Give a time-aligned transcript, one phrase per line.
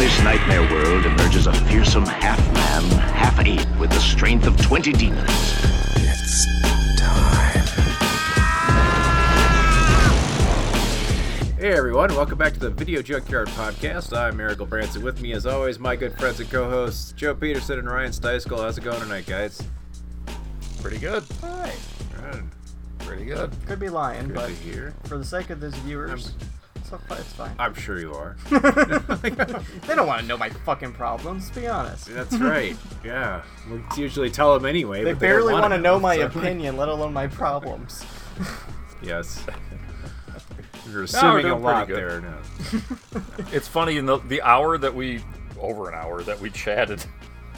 [0.00, 2.82] This nightmare world emerges a fearsome half-man,
[3.12, 5.28] half-ape with the strength of 20 demons.
[5.96, 6.46] It's
[6.98, 7.66] time.
[11.58, 14.16] Hey everyone, welcome back to the Video Junkyard Podcast.
[14.16, 15.02] I'm Miracle Branson.
[15.02, 18.56] With me, as always, my good friends and co-hosts Joe Peterson and Ryan Steiskell.
[18.60, 19.62] How's it going tonight, guys?
[20.80, 21.24] Pretty good.
[21.44, 21.78] Alright,
[22.16, 22.44] Good,
[23.00, 23.50] Pretty good.
[23.66, 24.94] could be lying, good but to hear.
[25.04, 26.49] for the sake of these viewers, it's,
[26.92, 27.54] okay, it's fine.
[27.58, 28.36] I'm sure you are.
[28.50, 32.06] They don't want to know my fucking problems, to be honest.
[32.06, 32.76] That's right.
[33.04, 35.02] Yeah, we usually tell them anyway.
[35.04, 38.04] They but they barely want want to know my so- opinion, let alone my problems.
[39.02, 39.42] Yes.
[40.90, 42.20] You're assuming a lot there.
[42.20, 42.82] good.
[43.14, 43.22] No.
[43.50, 45.22] It's funny in the the hour that we
[45.58, 47.02] over an hour that we chatted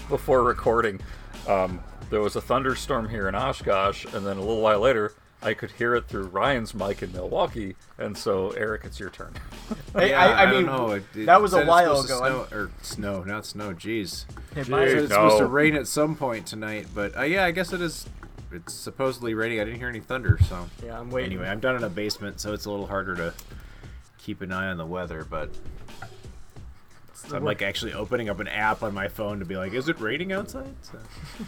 [0.09, 1.01] before recording,
[1.49, 5.15] um, there was a thunderstorm here in Oshkosh, and then a little while later.
[5.43, 9.33] I could hear it through Ryan's mic in Milwaukee, and so Eric, it's your turn.
[9.95, 10.91] Hey, Yeah, I, I, mean, don't know.
[10.93, 12.17] It- it that was a while ago.
[12.19, 13.75] Snow, or snow, not snow.
[13.75, 14.25] Jeez.
[14.55, 14.87] Hey, It bye.
[14.87, 17.73] said Dude, it's supposed to rain at some point tonight, but uh, yeah, I guess
[17.73, 18.07] it is.
[18.53, 19.61] It's supposedly raining.
[19.61, 20.69] I didn't hear any thunder, so.
[20.85, 21.33] Yeah, I'm waiting.
[21.33, 23.35] Anyway, I'm down in a basement, so it's a little harder to
[24.19, 25.25] keep an eye on the weather.
[25.29, 25.51] But
[27.15, 29.89] so I'm like actually opening up an app on my phone to be like, "Is
[29.89, 30.99] it raining outside?" So,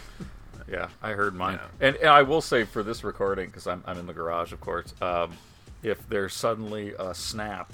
[0.70, 1.58] Yeah, I heard mine.
[1.80, 1.88] Yeah.
[1.88, 4.60] And, and I will say for this recording, because I'm, I'm in the garage, of
[4.60, 5.36] course, um,
[5.82, 7.72] if there's suddenly a snap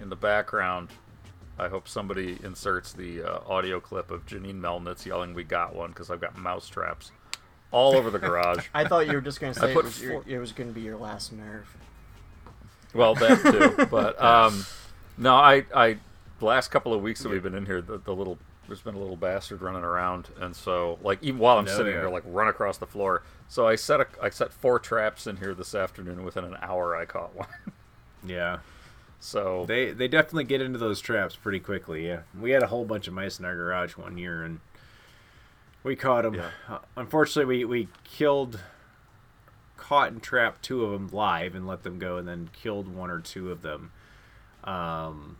[0.00, 0.90] in the background,
[1.58, 5.90] I hope somebody inserts the uh, audio clip of Janine Melnitz yelling, We got one,
[5.90, 7.10] because I've got mouse traps
[7.70, 8.66] all over the garage.
[8.74, 10.68] I thought you were just going to say it put was, your, it was going
[10.68, 11.76] to be your last nerve.
[12.94, 13.86] well, that too.
[13.86, 14.64] But um,
[15.18, 15.96] no, I, I,
[16.38, 18.94] the last couple of weeks that we've been in here, the, the little, there's been
[18.94, 22.00] a little bastard running around, and so like even while I'm No, sitting yeah.
[22.00, 23.22] here, like run across the floor.
[23.48, 26.24] So I set a, I set four traps in here this afternoon.
[26.24, 27.48] Within an hour, I caught one.
[28.26, 28.58] yeah,
[29.20, 32.06] so they they definitely get into those traps pretty quickly.
[32.06, 34.60] Yeah, we had a whole bunch of mice in our garage one year, and
[35.82, 36.34] we caught them.
[36.34, 36.78] Yeah.
[36.96, 38.60] unfortunately, we we killed,
[39.76, 43.10] caught and trapped two of them live and let them go, and then killed one
[43.10, 43.92] or two of them.
[44.64, 45.36] Um,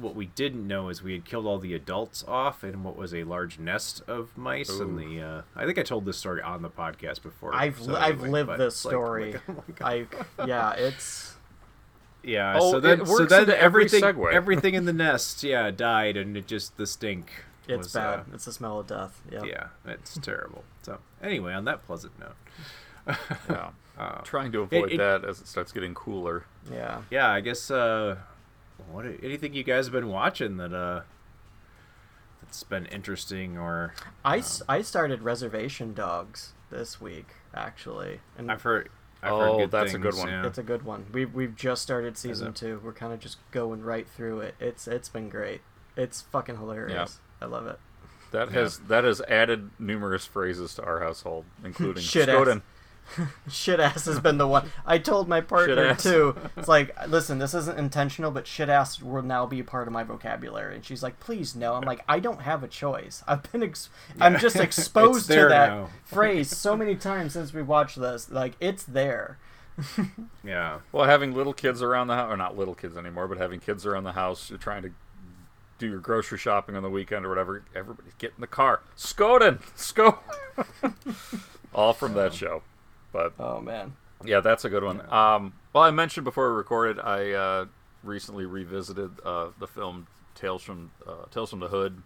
[0.00, 3.12] what we didn't know is we had killed all the adults off in what was
[3.14, 4.70] a large nest of mice.
[4.70, 7.54] And the uh, I think I told this story on the podcast before.
[7.54, 9.34] I've, so I've anyway, lived this it's like, story.
[9.48, 9.64] oh.
[9.80, 10.06] I,
[10.46, 11.34] yeah, it's.
[12.22, 12.58] Yeah.
[12.58, 16.36] Oh, so then, so then into every everything, everything in the nest, yeah, died, and
[16.36, 17.44] it just the stink.
[17.66, 18.20] It's was, bad.
[18.20, 19.20] uh, it's the smell of death.
[19.30, 19.44] Yep.
[19.44, 20.64] yeah, it's terrible.
[20.82, 23.16] So anyway, on that pleasant note,
[23.50, 26.44] yeah, uh, trying to avoid it- that as it starts getting cooler.
[26.72, 27.02] Yeah.
[27.10, 27.70] yeah, I guess.
[27.70, 28.16] Uh,
[28.90, 31.02] what anything you guys have been watching that uh
[32.42, 33.94] that's been interesting or
[34.24, 38.20] I I started Reservation Dogs this week, actually.
[38.36, 38.90] And I've heard.
[39.22, 40.28] I've Oh, heard good that's a good one.
[40.28, 40.46] yeah.
[40.46, 41.06] It's a good one.
[41.12, 42.80] We've we've just started season two.
[42.84, 44.54] We're kind of just going right through it.
[44.60, 45.60] It's it's been great.
[45.96, 47.18] It's fucking hilarious.
[47.40, 47.78] I love it.
[48.30, 52.62] That has that has added numerous phrases to our household, including Shit Skoden.
[53.50, 54.70] Shit ass has been the one.
[54.86, 56.36] I told my partner too.
[56.56, 59.92] It's like, listen, this isn't intentional, but shit ass will now be a part of
[59.92, 60.74] my vocabulary.
[60.74, 61.74] And she's like, please no.
[61.74, 63.22] I'm like, I don't have a choice.
[63.26, 65.88] I've been, ex- I'm just exposed to that now.
[66.04, 68.30] phrase so many times since we watched this.
[68.30, 69.38] Like, it's there.
[70.44, 70.78] Yeah.
[70.92, 73.84] Well, having little kids around the house, or not little kids anymore, but having kids
[73.86, 74.90] around the house, you're trying to
[75.78, 77.62] do your grocery shopping on the weekend or whatever.
[77.74, 78.80] Everybody get in the car.
[78.96, 80.18] Skoden, Sko.
[81.74, 82.62] All from that show.
[83.18, 83.94] But Oh man.
[84.24, 85.00] yeah, that's a good one.
[85.12, 87.66] Um, well, I mentioned before we recorded, I uh,
[88.04, 90.06] recently revisited uh, the film
[90.36, 92.02] Tales from uh, Tales from the Hood.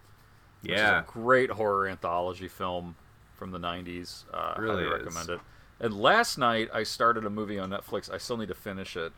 [0.63, 1.01] which Yeah.
[1.01, 2.97] a great horror anthology film
[3.37, 4.25] from the 90s.
[4.33, 5.05] Uh, Really highly is.
[5.05, 5.41] recommend it.
[5.81, 8.11] And last night I started a movie on Netflix.
[8.11, 9.13] I still need to finish it.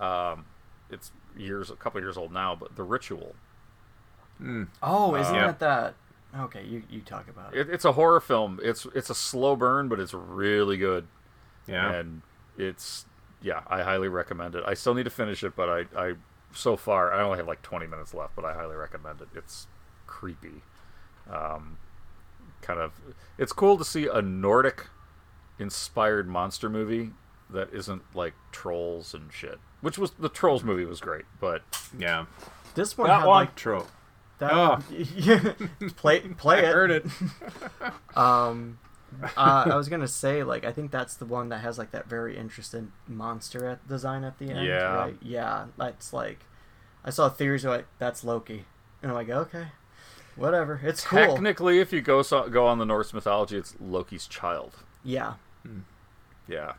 [0.00, 0.46] Um,
[0.90, 3.34] it's years, a couple years old now, but The Ritual.
[4.82, 5.50] Oh, isn't Yeah.
[5.50, 5.94] it that?
[6.36, 7.60] Okay, you, you talk about it.
[7.68, 8.58] It, it's a horror film.
[8.62, 11.06] It's it's a slow burn, but it's really good.
[11.66, 11.92] Yeah.
[11.94, 12.22] and
[12.58, 13.06] it's
[13.42, 14.64] yeah, I highly recommend it.
[14.66, 16.12] I still need to finish it, but I, I
[16.52, 19.28] so far I only have like 20 minutes left, but I highly recommend it.
[19.34, 19.66] It's
[20.06, 20.62] creepy,
[21.30, 21.76] um,
[22.62, 22.92] kind of.
[23.38, 24.86] It's cool to see a Nordic
[25.58, 27.10] inspired monster movie
[27.50, 29.58] that isn't like trolls and shit.
[29.82, 31.62] Which was the trolls movie was great, but
[31.98, 32.24] yeah.
[32.74, 33.44] This one That had one.
[33.44, 33.86] like Troll.
[34.38, 34.78] That, Oh.
[35.96, 36.72] play play I it.
[36.74, 37.04] heard it.
[38.16, 38.78] Um,
[39.36, 42.06] uh, I was gonna say like I think that's the one that has like that
[42.06, 44.66] very interesting monster at design at the end.
[44.66, 44.94] Yeah.
[44.94, 45.16] Right?
[45.22, 45.66] Yeah.
[45.76, 46.40] That's like
[47.04, 48.64] I saw theories like that's Loki,
[49.02, 49.66] and I'm like okay,
[50.36, 50.80] whatever.
[50.82, 51.18] It's cool.
[51.18, 54.72] Technically, if you go so, go on the Norse mythology, it's Loki's child.
[55.04, 55.34] Yeah.
[56.48, 56.72] Yeah,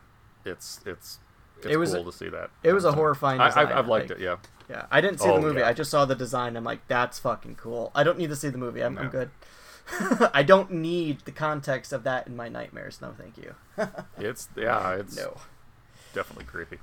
[0.44, 1.18] it's it's
[1.58, 2.50] it's It was cool a- to see that.
[2.62, 3.40] It was a horrifying.
[3.40, 4.22] I, Design, I've, I've liked like- it.
[4.22, 4.36] Yeah.
[4.68, 5.60] Yeah, I didn't see Oh, the movie.
[5.60, 5.68] yeah.
[5.68, 6.56] I just saw the design.
[6.56, 7.92] I'm like, that's fucking cool.
[7.94, 8.82] I don't need to see the movie.
[8.82, 9.30] I'm, I'm good.
[10.34, 13.00] I don't need the context of that in my nightmares.
[13.00, 13.54] No, thank you.
[14.18, 15.36] It's yeah, it's No.
[16.14, 16.78] definitely creepy.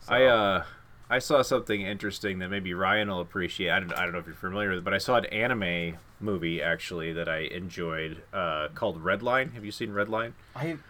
[0.00, 0.64] So, I uh,
[1.10, 3.70] I saw something interesting that maybe Ryan will appreciate.
[3.70, 5.98] I don't, I don't know if you're familiar with it, but I saw an anime
[6.20, 9.52] movie actually that I enjoyed uh, called Redline.
[9.54, 10.32] Have you seen Redline?
[10.56, 10.76] I.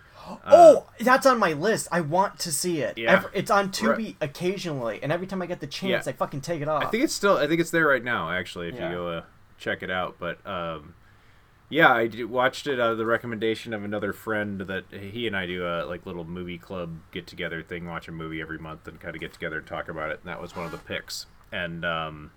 [0.47, 1.89] Oh, that's on my list.
[1.91, 2.91] I want to see it.
[2.91, 3.13] Uh, Yeah.
[3.15, 4.17] Ev- it's on Tubi Right.
[4.21, 6.11] occasionally, and every time I get the chance, Yeah.
[6.11, 6.85] I fucking take it off.
[6.85, 7.39] I think it's still.
[7.39, 8.31] I think it's there right now.
[8.31, 8.91] Actually, if Yeah.
[8.91, 9.23] you go uh,
[9.59, 10.17] check it out.
[10.21, 10.95] But um,
[11.71, 15.47] yeah, I watched it out of the recommendation of another friend that he and I
[15.47, 19.01] do a like little movie club get together thing, watch a movie every month, and
[19.01, 20.21] kind of get together and talk about it.
[20.23, 21.27] And that was one of the picks.
[21.53, 22.33] And um,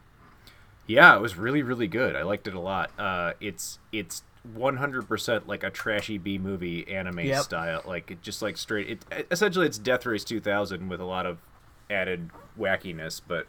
[0.88, 2.16] yeah, it was really really good.
[2.16, 2.92] I liked it a lot.
[2.98, 4.24] Uh, it's it's
[4.56, 7.44] 100% like a trashy B movie anime Yep.
[7.44, 8.90] style, like it just like straight.
[9.12, 11.38] It essentially it's Death Race 2000 with a lot of
[11.90, 13.48] added wackiness, but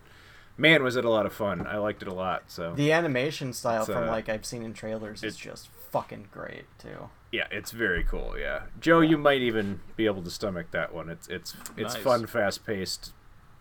[0.56, 1.66] man, was it a lot of fun.
[1.66, 2.44] I liked it a lot.
[2.48, 6.28] So the animation style It's, from uh, like I've seen in trailers is just fucking
[6.32, 7.10] great too.
[7.32, 8.34] yeah, it's very cool.
[8.38, 11.08] Yeah, Joe, you might even be able to stomach that one.
[11.08, 12.02] It's it's it's Nice.
[12.02, 13.12] fun, fast paced,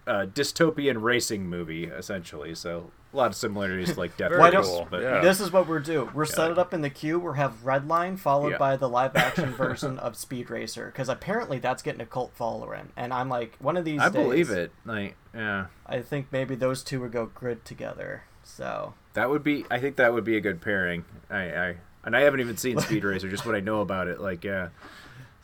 [0.07, 2.53] uh, dystopian racing movie essentially.
[2.55, 4.87] So a lot of similarities to like Death Very Why Race, don't- cool.
[4.89, 5.21] but yeah.
[5.21, 6.09] This is what we're do.
[6.13, 7.19] We're set it up in the queue.
[7.19, 8.57] We'll have Redline followed Yeah.
[8.57, 12.91] by the live action version of Speed Racer because apparently that's getting a cult following.
[12.97, 14.01] And I'm like, one of these.
[14.01, 14.71] I days, believe it.
[14.85, 18.23] Like, yeah, I think maybe those two would go good together.
[18.43, 19.65] So that would be.
[19.71, 21.05] I think that would be a good pairing.
[21.29, 24.19] I, I and I haven't even seen Speed Racer, just what I know about it.
[24.19, 24.69] Like, yeah,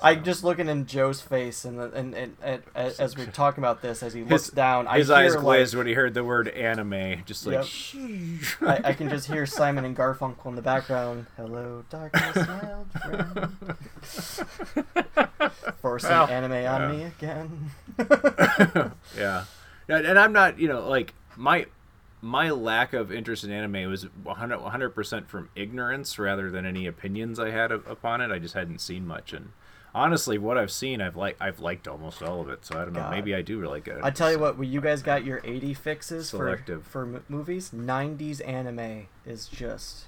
[0.01, 4.01] I'm just looking in Joe's face, and and, and, and, as we're talking about this,
[4.01, 6.47] as he looks his down, his hear eyes like, glazed when he heard the word
[6.47, 7.21] anime.
[7.25, 8.41] Just like, Yep.
[8.61, 11.25] I, I can just hear Simon and Garfunkel in the background.
[11.35, 13.51] Hello, darkness, my old friend.
[15.81, 16.91] Forcing Well, anime on yeah.
[16.91, 17.71] me again.
[19.17, 19.43] yeah.
[19.89, 21.65] And, and I'm not, you know, like my
[22.21, 27.37] my lack of interest in anime was 100 percent from ignorance rather than any opinions
[27.39, 28.31] I had up- upon it.
[28.31, 29.51] I just hadn't seen much, and
[29.95, 32.65] honestly, what I've seen, I've like I've liked almost all of it.
[32.65, 33.01] So I don't know.
[33.01, 33.11] God.
[33.11, 33.99] Maybe I do really good.
[34.03, 36.85] I tell you what, when you guys got your 80 fixes for Selective.
[36.85, 40.05] for m- movies, 90s anime is just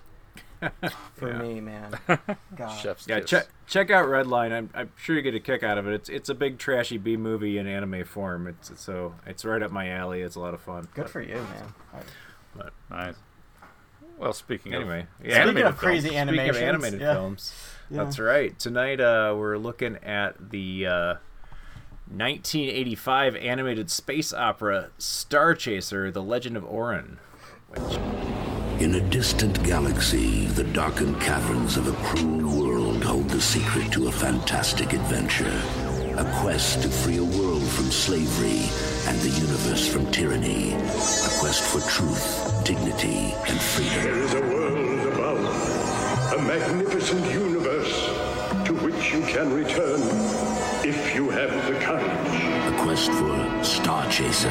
[1.15, 1.37] for Yeah.
[1.39, 1.97] me, man.
[2.55, 2.77] God.
[2.77, 4.51] Chef's Yeah, check check out Redline.
[4.51, 5.93] I'm, I'm sure you get a kick out of it.
[5.93, 8.47] It's it's a big trashy B movie in anime form.
[8.47, 10.21] It's, it's so it's right up my alley.
[10.21, 10.87] It's a lot of fun.
[10.93, 11.73] Good But for you, man.
[11.93, 11.99] I-
[12.89, 13.15] Nice.
[14.17, 15.35] Well, speaking Anyway, of yeah.
[15.35, 17.13] Speaking animated of crazy films, Speaking of animated yeah.
[17.13, 17.53] films,
[17.91, 18.03] Yeah.
[18.03, 18.57] that's right.
[18.57, 21.13] Tonight uh, we're looking at the uh,
[22.09, 27.17] 1985 animated space opera Star Chaser: The Legend of Orin.
[27.69, 27.97] Which,
[28.81, 34.07] In a distant galaxy, the darkened caverns of a cruel world hold the secret to
[34.07, 35.61] a fantastic adventure.
[36.17, 38.67] A quest to free a world from slavery
[39.07, 40.73] and the universe from tyranny.
[40.73, 44.03] A quest for truth, dignity, and freedom.
[44.03, 47.60] There is a world above, a magnificent universe to which
[49.11, 49.99] you can return
[50.85, 52.07] if you have the courage.
[52.73, 54.49] A quest for Star Chaser,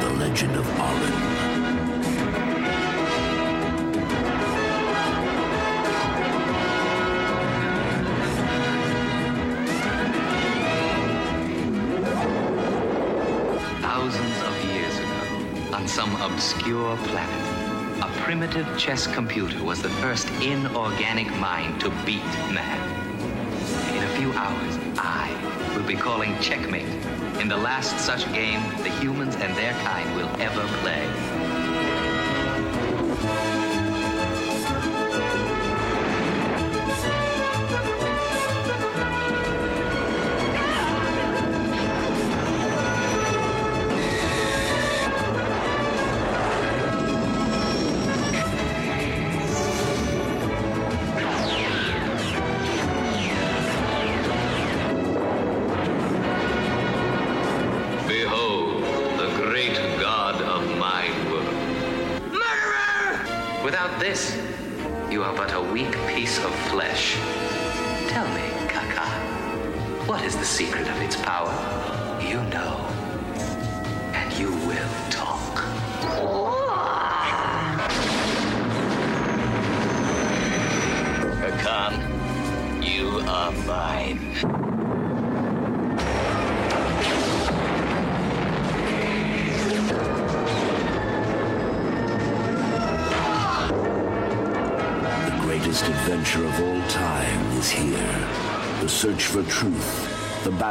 [0.00, 1.12] the legend of Orin.
[13.80, 20.28] Thousands of years ago, on some obscure planet, a primitive chess computer was the first
[20.42, 23.01] inorganic mind to beat man.
[24.34, 26.88] Hours, I will be calling checkmate
[27.40, 31.31] in the last such game the humans and their kind will ever play.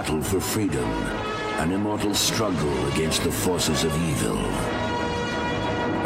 [0.02, 0.90] Battle for freedom,
[1.62, 4.36] an immortal struggle against the forces of evil.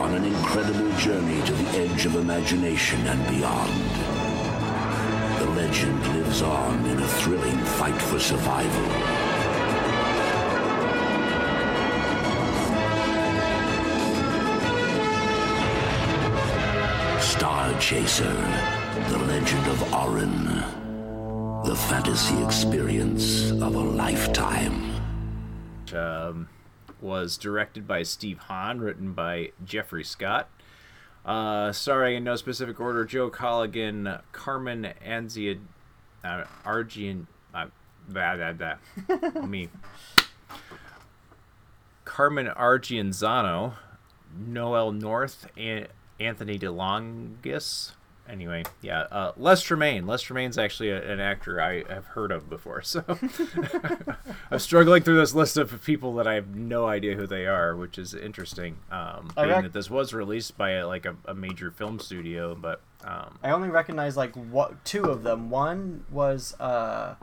[0.04, 3.72] On an incredible journey to the edge of imagination and beyond.
[5.40, 8.88] The legend lives on in a thrilling fight for survival.
[17.22, 18.36] Star Chaser,
[19.10, 20.85] The Legend of Orin.
[21.66, 25.02] The fantasy experience of a lifetime.
[25.94, 26.48] um,
[27.02, 30.48] was directed by Steve Hahn, written by Jeffrey Scott,
[31.26, 35.60] uh, starring in no specific order Joe Colligan, Carmen Anzia,
[36.24, 37.66] uh, Argian, uh,
[38.08, 39.70] blah, blah, me.
[42.06, 43.74] Carmen Argenziano,
[44.38, 45.88] Noelle North, and
[46.20, 47.94] Anthony DeLongis.
[48.28, 50.08] Anyway, yeah, uh, Les Tremayne.
[50.08, 53.04] Les Tremayne's actually a, an actor I have heard of before, so
[54.52, 57.76] I'm struggling through this list of people that I have no idea who they are,
[57.76, 58.78] which is interesting.
[58.92, 62.00] Um, I being rec- that this was released by a, like a, a major film
[62.00, 65.52] studio, but um, I only recognize like what two of them.
[65.52, 67.16] One was uh,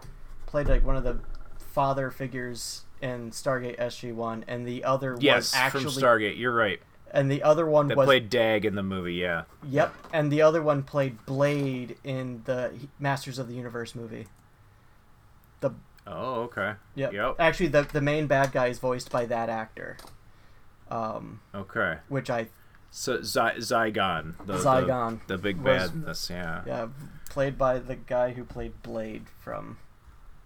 [0.47, 1.19] played like one of the
[1.57, 6.39] father figures in Stargate SG One, and the other yes, was actually from Stargate.
[6.39, 6.81] You're right.
[7.13, 9.15] And the other one That was played Dag in the movie.
[9.15, 9.45] Yeah.
[9.69, 14.27] yep, and the other one played Blade in the Masters of the Universe movie.
[15.61, 15.71] The
[16.07, 16.75] Oh, okay.
[16.95, 17.37] yep, Yep.
[17.39, 19.97] actually the the main bad guy is voiced by that actor,
[20.91, 21.99] um, Okay.
[22.09, 22.49] which I
[22.91, 26.63] So Zy- Zygon, the, the- Zygon the, big was- bad in this, yeah.
[26.67, 26.89] yeah
[27.31, 29.79] played by the guy who played Blade from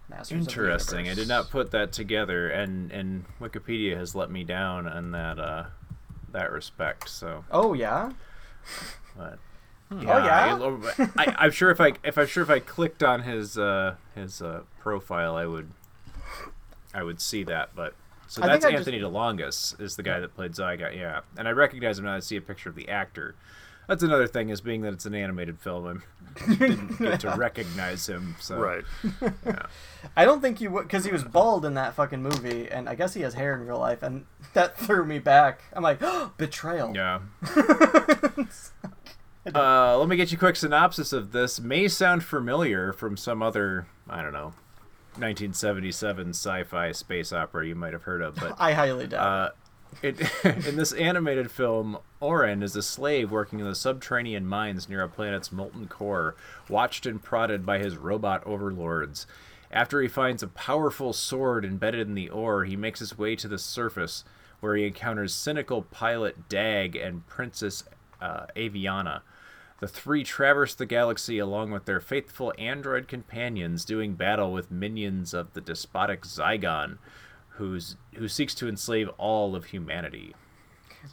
[0.09, 0.31] Masters.
[0.37, 0.39] Interesting.
[0.39, 0.81] Of the Universe.
[0.93, 1.09] Interesting.
[1.09, 5.37] I did not put that together, and and Wikipedia has let me down on that
[5.39, 5.65] uh
[6.37, 7.09] that respect.
[7.09, 8.11] So, Oh yeah.
[9.17, 9.39] but
[9.91, 10.55] Oh yeah.
[10.99, 13.95] I, I, I'm sure if I if I'm sure if I clicked on his uh
[14.15, 15.71] his uh profile, I would
[16.93, 17.75] I would see that.
[17.75, 17.95] But
[18.27, 20.95] so I that's I just- Anthony DeLongis is the guy that played Zygon.
[20.95, 22.15] Yeah, and I recognize him now.
[22.15, 23.33] I see a picture of the actor.
[23.87, 26.03] That's another thing is being that it's an animated film.
[26.45, 28.35] I didn't get to recognize him.
[28.39, 28.83] So Right.
[29.45, 29.63] Yeah.
[30.15, 32.95] I don't think you would because he was bald in that fucking movie, and I
[32.95, 35.61] guess he has hair in real life, and that threw me back.
[35.73, 35.99] I'm like,
[36.37, 36.93] betrayal.
[36.95, 37.19] Yeah.
[39.55, 41.59] uh, let me get you a quick synopsis of this.
[41.59, 44.53] May sound familiar from some other, I don't know,
[45.15, 49.25] 1977 sci-fi space opera you might have heard of, but I highly doubt.
[49.25, 49.49] uh,
[50.01, 50.19] it,
[50.67, 55.09] in this animated film, Orin is a slave working in the subterranean mines near a
[55.09, 56.35] planet's molten core,
[56.69, 59.27] watched and prodded by his robot overlords.
[59.71, 63.47] After he finds a powerful sword embedded in the ore, he makes his way to
[63.47, 64.23] the surface,
[64.59, 67.83] where he encounters cynical pilot Dag and Princess
[68.21, 69.21] uh, Aviana.
[69.79, 75.33] The three traverse the galaxy along with their faithful android companions, doing battle with minions
[75.33, 76.97] of the despotic Zygon,
[77.57, 80.33] who's who seeks to enslave all of humanity.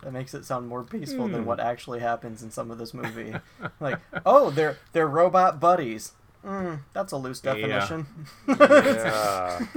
[0.03, 1.47] that makes it sound more peaceful than Hmm.
[1.47, 3.35] what actually happens in some of this movie.
[3.81, 6.13] like, oh, they're they're robot buddies.
[6.45, 8.07] Mm, that's a loose definition.
[8.49, 9.61] Yeah.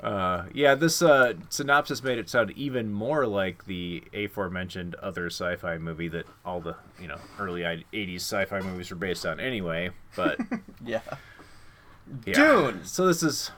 [0.00, 5.76] Uh, yeah, this uh, synopsis made it sound even more like the aforementioned other sci-fi
[5.76, 9.90] movie that all the you know early '80s sci-fi movies were based on, anyway.
[10.14, 10.38] But
[10.86, 11.00] yeah.
[12.24, 12.32] yeah.
[12.34, 12.84] Dune.
[12.84, 13.50] So this is,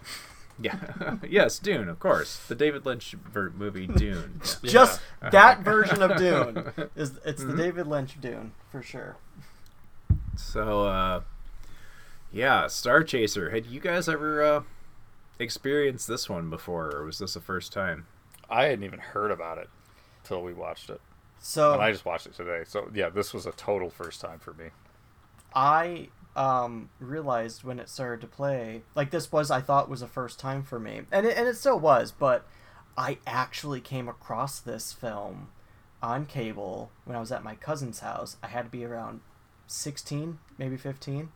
[0.60, 4.40] yeah, yes, Dune, of course, the David Lynch ver- movie Dune.
[4.62, 4.70] Yeah.
[4.70, 5.00] Just
[5.32, 7.56] that version of Dune is it's Mm-hmm.
[7.56, 9.16] the David Lynch Dune for sure.
[10.36, 11.20] So, uh,
[12.32, 13.50] yeah, Star Chaser.
[13.50, 14.62] Had you guys ever uh,
[15.38, 18.06] experienced this one before, or was this the first time?
[18.48, 19.68] I hadn't even heard about it
[20.24, 21.00] till we watched it.
[21.38, 22.62] So And I just watched it today.
[22.66, 24.66] So yeah, this was a total first time for me.
[25.54, 28.82] I um realized when it started to play.
[28.94, 31.02] Like this was I thought was a first time for me.
[31.10, 32.46] And it, and it still was but
[32.96, 35.48] I actually came across this film
[36.02, 38.36] on cable when I was at my cousin's house.
[38.42, 39.20] I had to be around
[39.66, 41.30] 16 maybe 15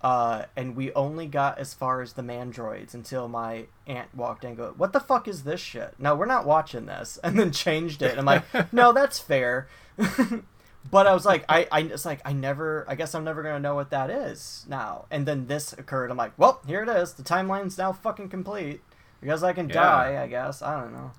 [0.00, 4.50] uh, and we only got as far as the mandroids until my aunt walked in
[4.50, 5.94] and go what the fuck is this shit?
[5.98, 8.12] No we're not watching this and then changed it.
[8.12, 9.68] And i'm like no that's fair
[10.90, 13.58] but i was like I, I it's like i never i guess i'm never gonna
[13.60, 17.14] know what that is now and then this occurred i'm like well here it is
[17.14, 18.80] the timeline's now fucking complete
[19.20, 19.74] because i can Yeah.
[19.74, 21.10] die i guess i don't know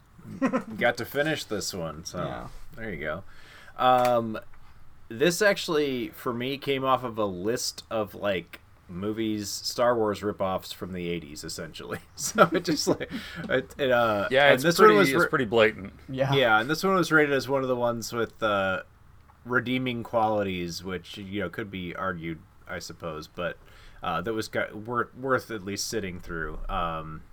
[0.77, 2.47] got to finish this one, so Yeah.
[2.75, 3.23] there you go.
[3.77, 4.37] Um,
[5.07, 10.71] this actually, for me, came off of a list of like movies, Star Wars ripoffs
[10.71, 11.97] from the '80s, essentially.
[12.15, 13.09] So it just like,
[13.49, 14.93] it, it, uh, Yeah, and it's this pretty.
[14.93, 15.93] one was it's pretty blatant.
[16.09, 16.31] Yeah.
[16.33, 18.81] yeah, and this one was rated as one of the ones with uh,
[19.45, 23.57] redeeming qualities, which you know could be argued, I suppose, but
[24.01, 26.59] uh, that was got, worth worth at least sitting through.
[26.69, 27.23] Um,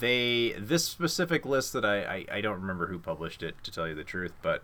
[0.00, 3.88] they this specific list that I, I I don't remember who published it to tell
[3.88, 4.62] you the truth, but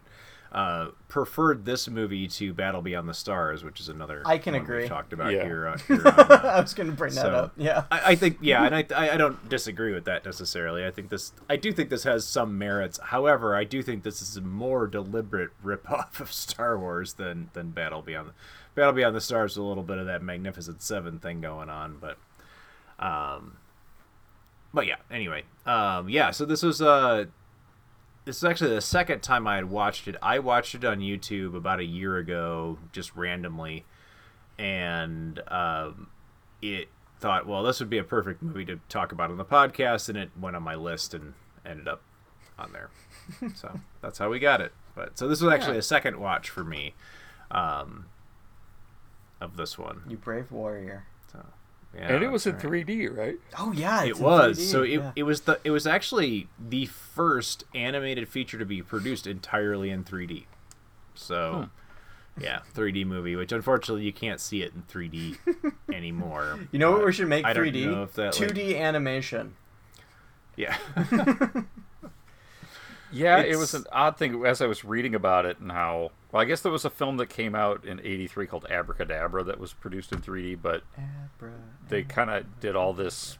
[0.50, 4.62] uh, preferred this movie to Battle Beyond the Stars, which is another I can one
[4.62, 4.88] we've agree.
[4.88, 5.44] talked about Yeah.
[5.44, 5.68] here.
[5.68, 7.52] Uh, here on, uh, I was going to bring that up.
[7.56, 7.84] Yeah.
[7.90, 10.86] I, I think yeah, and I, I I don't disagree with that necessarily.
[10.86, 12.98] I think this I do think this has some merits.
[13.02, 17.70] However, I do think this is a more deliberate ripoff of Star Wars than than
[17.70, 18.30] Battle Beyond.
[18.74, 21.98] Battle Beyond the Stars with a little bit of that Magnificent Seven thing going on,
[22.00, 22.16] but
[23.04, 23.58] um,
[24.72, 24.96] but yeah.
[25.10, 26.30] Anyway, um, yeah.
[26.30, 27.26] So this was uh.
[28.28, 30.14] This is actually the second time I had watched it.
[30.20, 33.86] I watched it on YouTube about a year ago, just randomly,
[34.58, 36.08] and um,
[36.60, 36.88] it
[37.20, 40.18] thought, well, this would be a perfect movie to talk about on the podcast, and
[40.18, 41.32] it went on my list and
[41.64, 42.02] ended up
[42.58, 42.90] on there.
[43.54, 44.72] so that's how we got it.
[44.94, 46.92] But so this was actually a second watch for me,
[47.50, 48.08] um,
[49.40, 50.02] of this one.
[50.06, 51.06] You brave warrior.
[51.92, 52.86] So, yeah, and it was in right.
[52.86, 53.36] 3D, right?
[53.58, 55.12] Oh yeah, it's It in was 3D, so it, yeah.
[55.16, 60.04] it was the it was actually the first animated feature to be produced entirely in
[60.04, 60.44] 3D.
[61.14, 61.70] So,
[62.38, 65.38] yeah, 3D movie, which unfortunately you can't see it in 3D
[65.92, 66.60] anymore.
[66.70, 67.86] You know what we should make I don't 3D?
[67.86, 69.56] know if that, 2D animation.
[70.56, 70.76] Yeah.
[73.12, 76.10] Yeah, it was an odd thing as I was reading about it and how.
[76.32, 79.58] Well, I guess there was a film that came out in '83 called Abracadabra that
[79.58, 80.82] was produced in 3D, but
[81.88, 83.38] they kind of did all this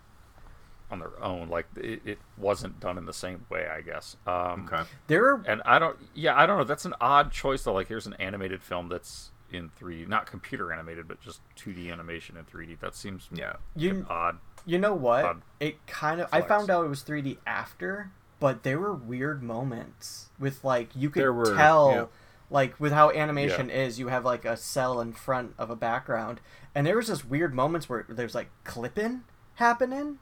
[0.90, 1.48] on their own.
[1.48, 4.16] Like it, it wasn't done in the same way, I guess.
[4.26, 4.84] Um, okay.
[5.06, 5.96] There are And I don't.
[6.14, 6.64] Yeah, I don't know.
[6.64, 7.74] That's an odd choice though.
[7.74, 12.36] Like here's an animated film that's in 3D, not computer animated, but just 2D animation
[12.36, 12.78] in 3D.
[12.80, 13.54] That seems Yeah.
[13.74, 14.38] you odd.
[14.66, 15.24] you know what?
[15.24, 19.42] Odd It kind of I found out it was 3D after, but there were weird
[19.42, 22.04] moments with like you could were, tell yeah.
[22.50, 26.40] like with how animation is, you have like a cell in front of a background,
[26.74, 29.22] and there was just weird moments where there's like clipping
[29.54, 30.18] happening.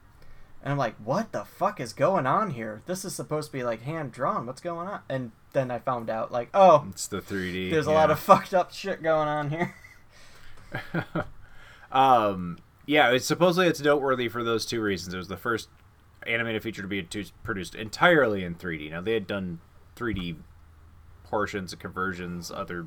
[0.63, 2.83] And I'm like, what the fuck is going on here?
[2.87, 4.47] This is supposed to be like hand drawn.
[4.47, 5.01] What's going on?
[5.09, 7.71] And then I found out, like, oh, It's the 3D.
[7.71, 9.75] there's a lot of fucked up shit going on here.
[11.93, 15.15] Um, yeah, it's supposedly it's noteworthy for those two reasons.
[15.15, 15.69] It was the first
[16.27, 17.07] animated feature to be
[17.45, 18.91] produced entirely in 3D.
[18.91, 19.61] Now they had done
[19.97, 20.37] 3D
[21.25, 22.87] portions, and conversions, other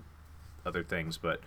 [0.66, 1.40] other things, but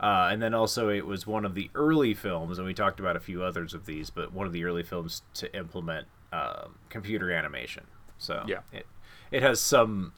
[0.00, 3.16] uh, and then also it was one of the early films, and we talked about
[3.16, 7.30] a few others of these, but one of the early films to implement um computer
[7.32, 7.84] animation.
[8.18, 8.60] So Yeah.
[8.72, 8.86] it
[9.30, 10.12] it has some.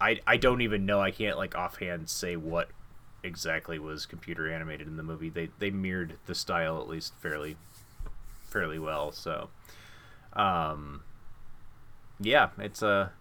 [0.00, 1.00] I I don't even know.
[1.00, 2.68] I can't like offhand say what
[3.22, 5.30] exactly was computer animated in the movie.
[5.30, 7.56] They they mirrored the style at least fairly
[8.48, 9.12] fairly well.
[9.12, 9.48] So,
[10.36, 11.02] um,
[12.20, 13.12] yeah, it's a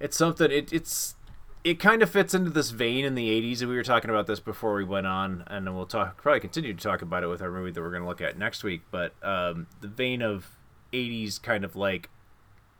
[0.00, 0.50] it's something.
[0.50, 1.16] It it's
[1.64, 4.26] it kind of fits into this vein in the 80s and we were talking about
[4.26, 7.26] this before we went on and then we'll talk probably continue to talk about it
[7.26, 10.22] with our movie that we're going to look at next week but um, the vein
[10.22, 10.56] of
[10.92, 12.10] 80s kind of like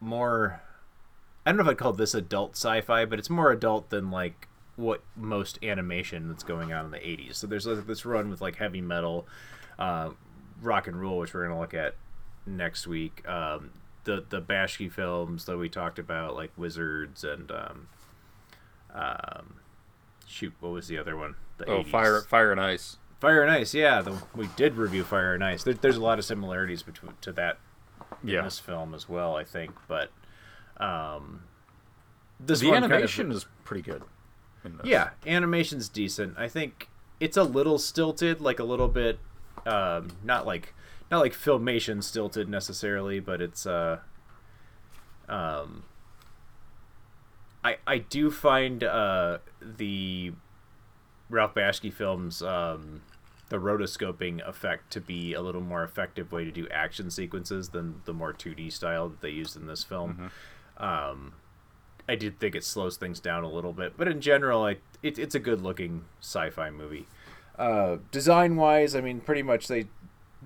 [0.01, 0.63] more
[1.45, 4.49] i don't know if i'd call this adult sci-fi but it's more adult than like
[4.77, 8.41] what most animation that's going on in the 80s so there's like this run with
[8.41, 9.27] like heavy metal
[9.79, 10.11] uh,
[10.63, 11.95] rock and roll which we're going to look at
[12.57, 13.71] next week um,
[14.05, 17.89] the the Bakshi films that we talked about like wizards and um,
[18.95, 19.55] um,
[20.27, 21.87] shoot what was the other one the Oh, 80s.
[21.91, 22.97] fire, fire and ice.
[23.21, 25.65] Fire and Ice, yeah, the, we did review Fire and Ice.
[25.65, 27.59] There, there's a lot of similarities between to that
[28.23, 28.43] Yeah.
[28.43, 29.73] this film as well, I think.
[29.89, 30.13] But
[30.77, 31.43] um,
[32.39, 34.05] this The one kind of- animation is pretty good.
[34.85, 36.39] yeah, animation's decent.
[36.39, 39.19] I think it's a little stilted, like a little bit,
[39.67, 40.73] um, not like
[41.11, 43.99] not like filmation stilted necessarily, but it's uh,
[45.29, 45.85] um,
[47.65, 50.33] I I do find uh the
[51.31, 53.03] Ralph Bakshi films um
[53.49, 58.03] the rotoscoping effect to be a little more effective way to do action sequences than
[58.05, 60.31] the more 2D style that they used in this film.
[60.77, 61.33] Um,
[62.07, 65.19] I did think it slows things down a little bit, but in general, I, it,
[65.19, 67.07] it's a good looking sci-fi movie.
[67.59, 69.87] Uh, design wise, I mean, pretty much they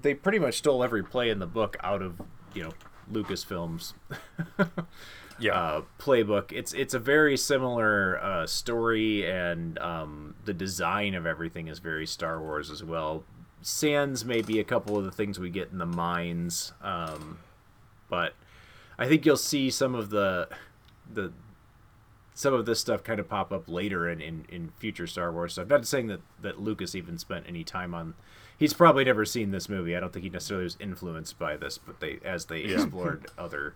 [0.01, 2.21] they pretty much stole every play in the book out of
[2.55, 2.73] you know
[3.13, 3.95] Lucasfilms
[5.39, 5.55] Yeah.
[5.59, 6.53] uh, playbook.
[6.53, 12.07] It's it's a very similar uh, story, and um, the design of everything is very
[12.07, 13.25] Star Wars as well.
[13.61, 17.39] Sans maybe a couple of the things we get in the mines, um,
[18.09, 18.35] but
[18.99, 20.49] I think you'll see some of the
[21.13, 21.33] the
[22.35, 25.53] some of this stuff kind of pop up later in, in, in future Star Wars
[25.53, 25.69] stuff.
[25.69, 28.15] Not saying that, that Lucas even spent any time on.
[28.59, 29.97] He's probably never seen this movie.
[29.97, 32.75] I don't think he necessarily was influenced by this, but they as they Yeah.
[32.75, 33.75] explored other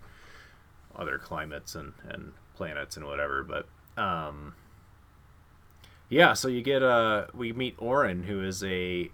[0.95, 3.43] other climates and, and planets and whatever.
[3.43, 3.67] But
[4.01, 4.55] um,
[6.09, 9.11] yeah, so you get uh we meet Orin, who is a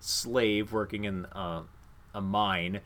[0.00, 1.62] slave working in uh,
[2.14, 2.80] a mine.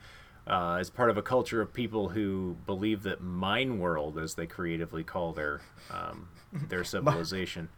[0.47, 4.47] Uh, as part of a culture of people who believe that mine world, as they
[4.47, 5.61] creatively call their
[5.91, 6.27] um,
[6.69, 7.69] their civilization,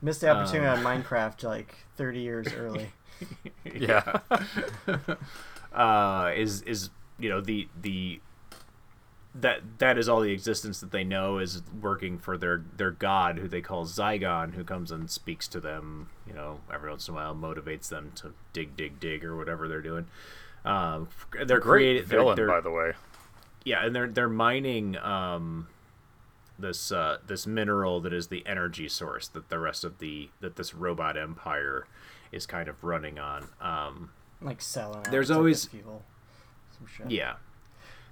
[0.00, 2.92] Missed the opportunity Um, on Minecraft like 30 years early.
[3.74, 4.20] Yeah.
[5.72, 8.20] uh, is is you know the the
[9.34, 13.38] that that is all the existence that they know is working for their their god
[13.38, 17.14] who they call Zygon who comes and speaks to them you know every once in
[17.14, 20.06] a while motivates them to dig dig dig or whatever they're doing
[20.66, 21.08] um
[21.46, 22.92] they're Great created they're- villain, they're- by the way.
[23.64, 25.66] yeah and they're they're mining um
[26.62, 30.56] this uh this mineral that is the energy source that the rest of the that
[30.56, 31.86] this robot empire
[32.32, 37.10] is kind of running on um Like selling There's always- shit.
[37.10, 37.34] yeah.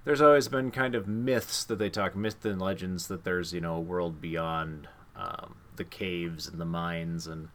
[0.05, 3.61] There's always been kind of myths that they talk, myths and legends that there's, you
[3.61, 7.27] know, a world beyond um, the caves and the mines.
[7.27, 7.49] And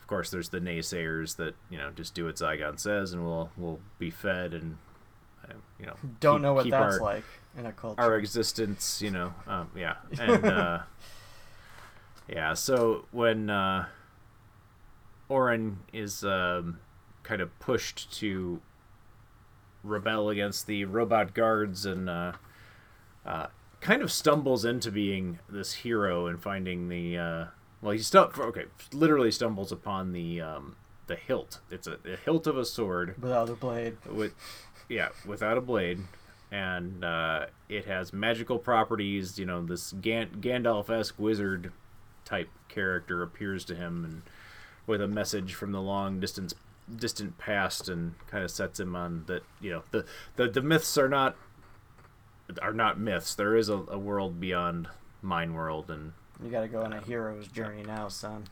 [0.00, 3.50] of course, there's the naysayers that, you know, just do what Zygon says and we'll,
[3.56, 4.76] we'll be fed and,
[5.44, 7.24] uh, you know, Don't keep- know what that's our, like
[7.58, 8.00] in a culture.
[8.00, 9.96] Our existence, you know, um, yeah.
[10.18, 10.78] And, uh,
[12.28, 13.86] yeah, so when uh,
[15.28, 16.78] Orin is um,
[17.22, 18.60] kind of pushed to
[19.82, 22.32] rebel against the robot guards and uh,
[23.26, 23.46] uh,
[23.80, 27.44] kind of stumbles into being this hero and finding the uh,
[27.80, 30.74] well he stu- okay literally stumbles upon the um,
[31.06, 33.96] the hilt it's a the hilt of a sword Without a blade.
[34.10, 34.34] with
[34.88, 36.00] yeah without a blade
[36.50, 41.72] and uh, it has magical properties you know this Gan- Gandalf-esque wizard
[42.24, 44.22] type character appears to him and
[44.86, 46.54] with a message from the long distance
[46.96, 50.04] distant past and kind of sets him on that you know the
[50.36, 51.36] the, the myths are not
[52.62, 53.34] are not myths.
[53.34, 54.88] There is a, a world beyond
[55.20, 58.44] mine world and You gotta go on a hero's journey now, son.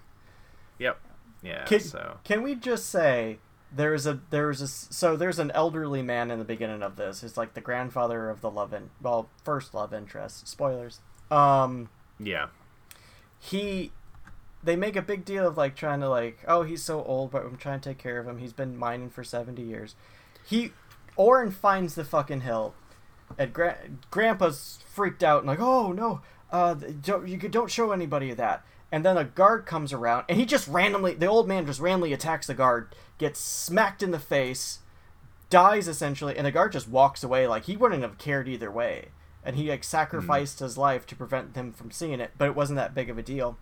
[0.79, 0.99] yep.
[1.43, 2.19] Yeah Can, so.
[2.25, 3.39] can we just say
[3.77, 7.23] there's a there's a so there's an elderly man in the beginning of this.
[7.23, 10.49] It's like the grandfather of the love in well first love interest.
[10.49, 11.01] Spoilers.
[11.31, 12.47] Um, yeah
[13.39, 13.93] he
[14.63, 17.45] they make a big deal of like trying to like oh he's so old but
[17.45, 18.39] I'm trying to take care of him.
[18.39, 19.95] He's been mining for seventy years.
[20.45, 20.73] He
[21.17, 22.75] Orin finds the fucking hill,
[23.39, 23.79] and Gra-
[24.11, 28.65] Grandpa's freaked out and like oh no uh don't you don't show anybody that.
[28.93, 32.13] And then a guard comes around and he just randomly the old man just randomly
[32.13, 34.81] attacks the guard, gets smacked in the face,
[35.51, 39.07] dies essentially, and the guard just walks away like he wouldn't have cared either way.
[39.45, 42.77] And he like sacrificed his life to prevent them from seeing it, but it wasn't
[42.79, 43.57] that big of a deal.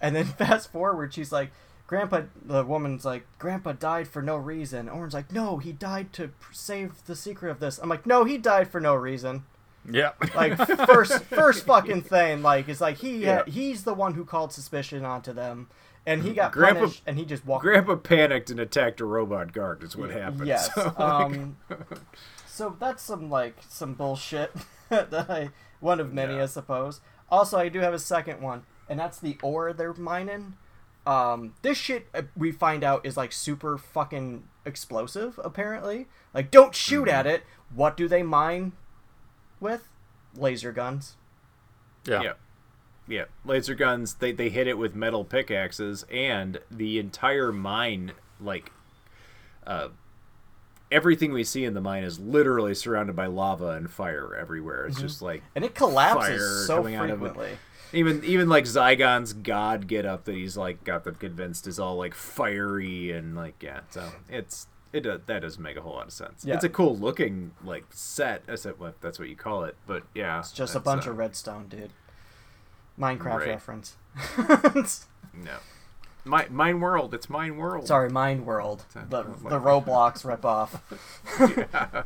[0.00, 1.50] And then fast forward, she's like,
[1.86, 4.88] Grandpa, the woman's like, Grandpa died for no reason.
[4.88, 7.78] Orin's like, no, he died to save the secret of this.
[7.78, 9.44] I'm like, no, he died for no reason.
[9.90, 10.12] Yeah.
[10.34, 10.56] Like
[10.86, 13.44] first, first fucking thing, like it's like he Yeah.
[13.46, 15.68] he's the one who called suspicion onto them,
[16.08, 17.62] and he got Grandpa- punished, and he just walked.
[17.64, 20.72] grandpa panicked and attacked a robot guard is what happened Yes.
[20.74, 21.56] So, like, um,
[22.46, 24.52] so that's some like some bullshit
[24.88, 26.42] that I one of many, Yeah.
[26.42, 27.00] I suppose.
[27.30, 30.54] Also, I do have a second one, and that's the ore they're mining.
[31.06, 35.38] Um, this shit uh, we find out is like super fucking explosive.
[35.44, 37.14] Apparently, like don't shoot Mm-hmm.
[37.14, 37.42] at it.
[37.74, 38.72] What do they mine
[39.60, 39.88] with?
[40.34, 41.16] Laser guns.
[42.06, 42.22] Yeah.
[42.22, 42.32] Yeah.
[43.08, 43.24] Yeah.
[43.44, 48.70] Laser guns, they, they hit it with metal pickaxes and the entire mine like
[49.66, 49.88] uh
[50.90, 54.86] everything we see in the mine is literally surrounded by lava and fire everywhere.
[54.86, 57.34] It's just like And it collapses so coming out of it.
[57.34, 57.58] frequently.
[57.92, 61.96] even even like Zygon's god get up that he's like got them convinced is all
[61.96, 66.06] like fiery and like yeah, so it's it does, that does make a whole lot
[66.06, 66.44] of sense.
[66.46, 66.54] Yeah.
[66.54, 70.04] It's a cool looking like set, I said well, that's what you call it, but
[70.14, 71.90] yeah, It's just a bunch uh, of redstone, dude.
[72.98, 73.48] Minecraft Right.
[73.48, 73.96] reference.
[75.34, 75.56] no.
[76.24, 77.86] My, mine world, it's mine world.
[77.86, 78.84] Sorry, Mine World.
[78.92, 82.04] The, the Roblox ripoff.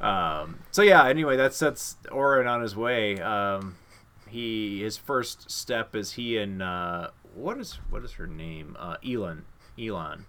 [0.00, 3.18] Um, so yeah, anyway, that's that's Orin on his way.
[3.20, 3.76] Um,
[4.28, 8.76] he his first step is he and uh, what is what is her name?
[8.78, 9.44] Uh, Elon.
[9.80, 10.26] Elon.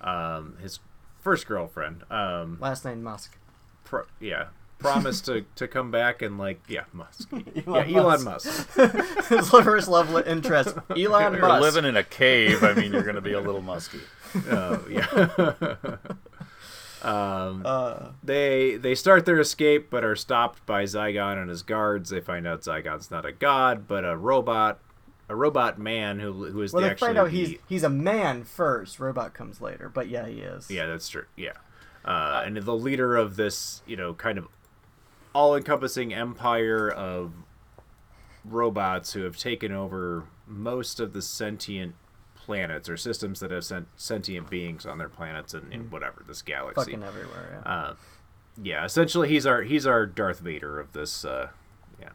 [0.00, 0.78] Um, his
[1.20, 2.04] first girlfriend.
[2.10, 3.36] Um, Last name Musk.
[3.84, 4.48] pro- yeah,
[4.84, 7.28] promised to, to come back and like yeah, Musk.
[7.66, 8.76] Elon yeah, Elon Musk.
[8.76, 9.28] Musk.
[9.28, 10.76] His first level interest.
[10.90, 11.62] Elon You're Musk.
[11.62, 12.62] living in a cave.
[12.62, 14.00] I mean, you're going to be a little musky.
[14.50, 15.96] Oh yeah.
[17.02, 22.10] um, Uh, they they start their escape, but are stopped by Zygon and his guards.
[22.10, 24.80] They find out Zygon's not a god, but a robot,
[25.28, 27.82] a robot man who who is Well, the they actually find out the- he's he's
[27.82, 28.98] a man first.
[28.98, 30.70] Robot comes later, but yeah, he is.
[30.70, 31.26] Yeah, that's true.
[31.36, 31.52] Yeah.
[32.04, 34.46] Uh, and the leader of this, you know, kind of
[35.34, 37.32] all encompassing empire of
[38.44, 41.94] robots who have taken over most of the sentient
[42.36, 46.42] planets or systems that have sent sentient beings on their planets and in whatever this
[46.42, 46.92] galaxy.
[46.92, 47.62] Fucking everywhere.
[47.64, 47.72] Yeah.
[47.72, 47.94] Uh,
[48.62, 51.48] yeah, essentially he's our he's our Darth Vader of this uh
[52.00, 52.10] yeah.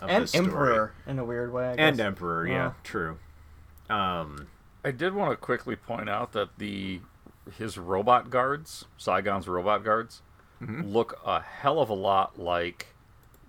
[0.00, 0.44] Of and this story.
[0.46, 1.68] Emperor in a weird way.
[1.68, 1.98] I And.
[2.00, 2.74] Emperor, yeah, Oh.
[2.84, 3.18] true.
[3.88, 4.48] Um
[4.84, 7.00] I did want to quickly point out that the
[7.58, 10.22] his robot guards, Zygon's robot guards,
[10.62, 10.92] Mm-hmm.
[10.92, 12.88] look a hell of a lot like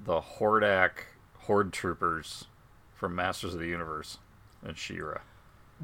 [0.05, 0.91] the Hordak
[1.39, 2.45] Horde troopers
[2.95, 4.17] from Masters of the Universe
[4.65, 5.17] and She-Ra.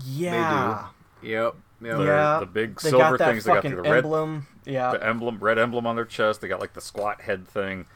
[0.06, 0.88] Yeah.
[1.22, 1.56] Yep.
[1.82, 1.98] yep.
[1.98, 2.40] The, Yeah.
[2.40, 3.44] the big They silver got things.
[3.44, 4.48] They got fucking the red emblem.
[4.66, 4.92] Yeah.
[4.92, 6.42] the emblem, red emblem on their chest.
[6.42, 7.88] They got like the squat head thing.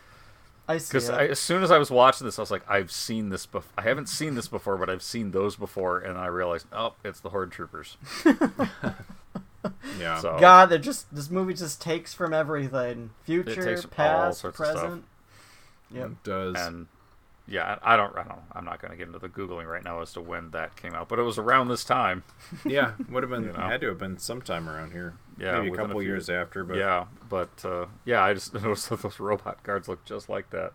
[0.67, 0.89] I see.
[0.89, 3.71] Because as soon as I was watching this, I was like, I've seen this before.
[3.77, 7.19] I haven't seen this before, but I've seen those before, and I realized, oh, it's
[7.19, 7.97] the Horde troopers.
[9.99, 10.19] Yeah.
[10.19, 13.11] So God, they're just this movie just takes from everything.
[13.23, 14.81] Future, takes from all past, sorts of stuff.
[14.81, 15.05] present.
[15.93, 16.05] Yeah.
[16.05, 16.55] It does.
[16.57, 16.87] and
[17.47, 20.01] yeah, I don't, I don't, I'm not going to get into the googling right now
[20.01, 22.23] as to when that came out, but it was around this time.
[22.65, 23.59] Yeah, would have been You know?
[23.59, 25.15] had to have been sometime around here.
[25.37, 28.33] Yeah, maybe a within a couple few- years after, but yeah, but uh, yeah, I
[28.33, 30.73] just noticed that those robot guards look just like that.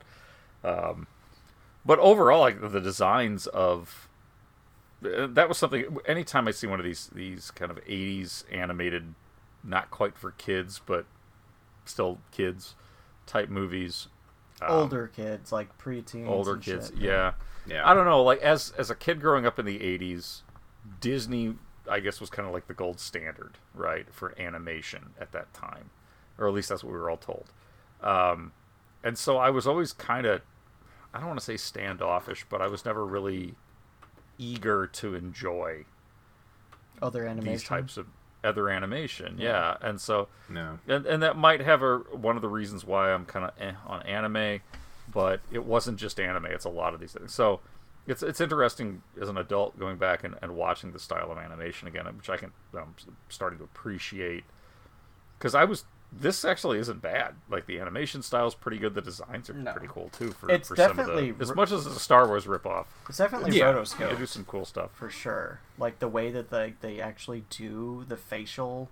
[0.64, 1.06] Um,
[1.84, 4.05] but overall, like the designs of
[5.02, 5.98] that was something.
[6.06, 9.14] Anytime I see one of these these kind of '80s animated,
[9.62, 11.06] not quite for kids, but
[11.84, 12.74] still kids
[13.26, 14.08] type movies,
[14.62, 16.28] um, older kids like preteens.
[16.28, 16.98] older and kids, shit.
[16.98, 17.32] yeah.
[17.68, 17.88] Yeah.
[17.88, 18.22] I don't know.
[18.22, 20.42] Like as as a kid growing up in the '80s,
[21.00, 21.56] Disney,
[21.90, 25.90] I guess, was kind of like the gold standard, right, for animation at that time,
[26.38, 27.46] or at least that's what we were all told.
[28.00, 28.52] Um,
[29.02, 30.42] and so I was always kind of,
[31.12, 33.54] I don't want to say standoffish, but I was never really
[34.38, 35.84] eager to enjoy
[37.02, 37.52] Other animation.
[37.52, 38.06] these types of
[38.44, 39.36] other animation.
[39.38, 40.78] Yeah, and so no.
[40.86, 43.72] and, and that might have a one of the reasons why I'm kind of eh
[43.86, 44.60] on anime,
[45.12, 46.46] but it wasn't just anime.
[46.46, 47.32] It's a lot of these things.
[47.34, 47.60] So
[48.06, 51.88] it's it's interesting as an adult going back and, and watching the style of animation
[51.88, 52.94] again, which I can I'm
[53.28, 54.44] starting to appreciate
[55.38, 57.34] because I was this actually isn't bad.
[57.50, 58.94] Like the animation style is pretty good.
[58.94, 59.72] The designs are No.
[59.72, 60.30] pretty cool too.
[60.32, 62.86] For, It's for some definitely of the, as much as it's a Star Wars ripoff,
[63.08, 63.72] It's definitely Yeah.
[63.72, 64.10] rotoscope.
[64.10, 64.90] they do some cool stuff.
[64.94, 65.60] for sure.
[65.78, 68.88] Like the way that they they actually do the facial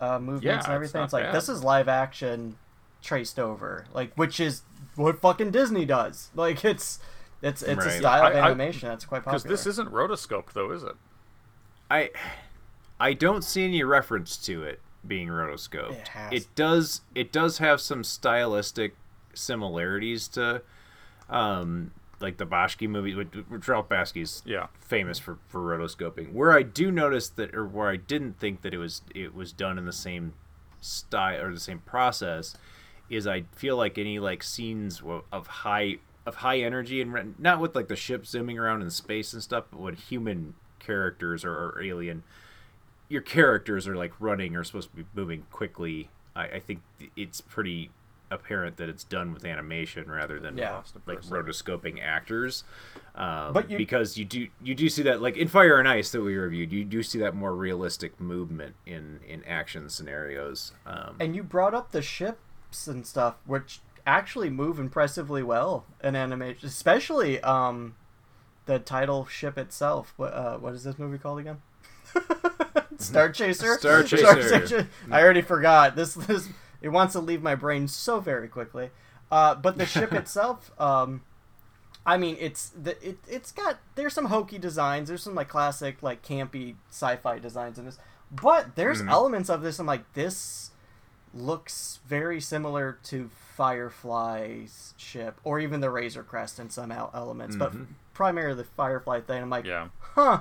[0.00, 0.98] uh, movements Yeah, and it's everything.
[1.00, 1.34] not It's, like bad.
[1.34, 2.56] this is live action
[3.02, 4.62] traced over, like which is
[4.96, 6.30] what fucking Disney does.
[6.34, 6.98] Like it's
[7.42, 7.98] it's it's a Right.
[7.98, 9.38] style of I- I- animation that's quite popular.
[9.38, 10.96] Because this isn't rotoscoped though, is it?
[11.90, 12.10] I
[12.98, 15.92] I don't see any reference to it being rotoscoped.
[15.92, 18.94] It has- does it does have some stylistic
[19.34, 20.62] similarities to
[21.28, 24.66] um like the Bakshi movie which which Ralph Bakshi's Yeah.
[24.80, 26.32] famous for, for rotoscoping.
[26.32, 29.52] Where I do notice that or where I didn't think that it was it was
[29.52, 30.34] done in the same
[30.80, 32.56] style or the same process
[33.08, 37.58] is I feel like any like scenes of high of high energy and re- not
[37.60, 41.52] with like the ship zooming around in space and stuff, but when human characters or,
[41.54, 42.22] or alien
[43.10, 46.08] your characters are like running or supposed to be moving quickly.
[46.34, 46.80] I, I think
[47.16, 47.90] it's pretty
[48.30, 50.82] apparent that it's done with animation rather than Yeah.
[51.04, 52.62] like rotoscoping actors.
[53.16, 56.12] Um, But you- because you do you do see that like in Fire and Ice
[56.12, 60.72] that we reviewed, you do see that more realistic movement in in action scenarios.
[60.86, 66.14] Um, and you brought up the ships and stuff, which actually move impressively well in
[66.14, 67.96] animation, especially um
[68.66, 70.14] the title ship itself.
[70.16, 71.60] What uh, what is this movie called again?
[73.06, 73.78] Star Chaser.
[73.78, 74.88] Star Chaser.
[75.10, 75.96] I already forgot.
[75.96, 76.48] This this
[76.82, 78.90] it wants to leave my brain so very quickly.
[79.30, 81.22] Uh, but the ship itself, um,
[82.04, 85.08] I mean, it's the it it's got there's some hokey designs.
[85.08, 87.98] There's some like classic like campy sci-fi designs in this,
[88.30, 89.78] but there's elements of this.
[89.78, 90.70] I'm like this
[91.32, 97.54] looks very similar to Firefly's ship, or even the Razor Crest in some el- elements,
[97.56, 97.72] but
[98.14, 99.42] primarily the Firefly thing.
[99.42, 99.88] I'm like, Yeah.
[100.00, 100.40] huh.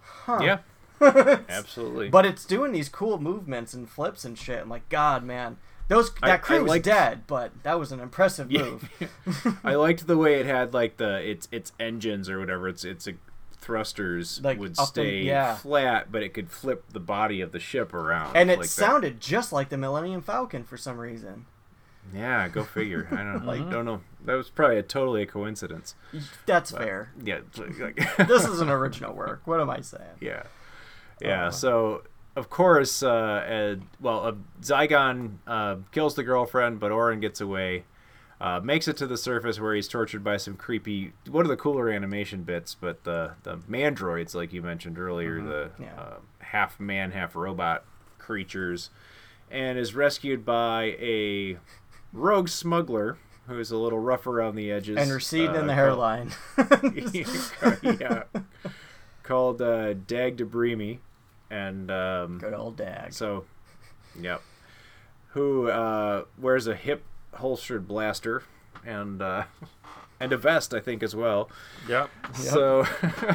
[0.00, 0.38] Huh.
[0.42, 0.58] yeah,
[1.48, 2.08] absolutely.
[2.08, 4.60] But it's doing these cool movements and flips and shit.
[4.62, 5.56] I'm like, God, man,
[5.88, 8.62] those I- that I crew's liked- dead, but that was an impressive Yeah.
[8.62, 9.58] move.
[9.64, 13.06] I liked the way it had like the its its engines or whatever its its
[13.08, 13.12] uh,
[13.60, 15.56] thrusters Like, would up and- stay yeah.
[15.56, 18.36] flat, but it could flip the body of the ship around.
[18.36, 18.72] and it like that.
[18.72, 21.46] sounded just like the Millennium Falcon for some reason.
[22.14, 23.06] Yeah, go figure.
[23.10, 24.00] I don't Like- like don't know.
[24.24, 25.94] That was probably a totally a coincidence.
[26.46, 27.12] That's fair.
[27.22, 27.96] Yeah, like,
[28.28, 29.42] This is an original work.
[29.44, 30.02] What am I saying?
[30.20, 30.42] yeah,
[31.20, 31.50] yeah.
[31.50, 32.02] so
[32.36, 37.84] of course, uh, Ed, well, uh, Zygon uh, kills the girlfriend, but Orin gets away.
[38.40, 41.12] Uh, makes it to the surface where he's tortured by some creepy.
[41.28, 45.70] One of the cooler animation bits, but the the mandroids, like you mentioned earlier, the
[45.80, 46.00] Yeah.
[46.00, 47.84] uh, half man, half robot
[48.18, 48.90] creatures,
[49.50, 51.58] and is rescued by a
[52.12, 55.74] rogue smuggler who is a little rough around the edges and receding in uh, the
[55.74, 56.30] hairline.
[58.00, 58.22] yeah,
[59.24, 60.98] called uh, Dag Debrimi,
[61.50, 63.12] and um, Good old Dag.
[63.12, 63.44] so,
[64.20, 64.42] yep,
[65.28, 68.42] who uh, wears a hip holstered blaster
[68.84, 69.44] and uh,
[70.20, 71.50] and a vest, I think, as well.
[71.88, 72.10] Yep.
[72.34, 72.86] So,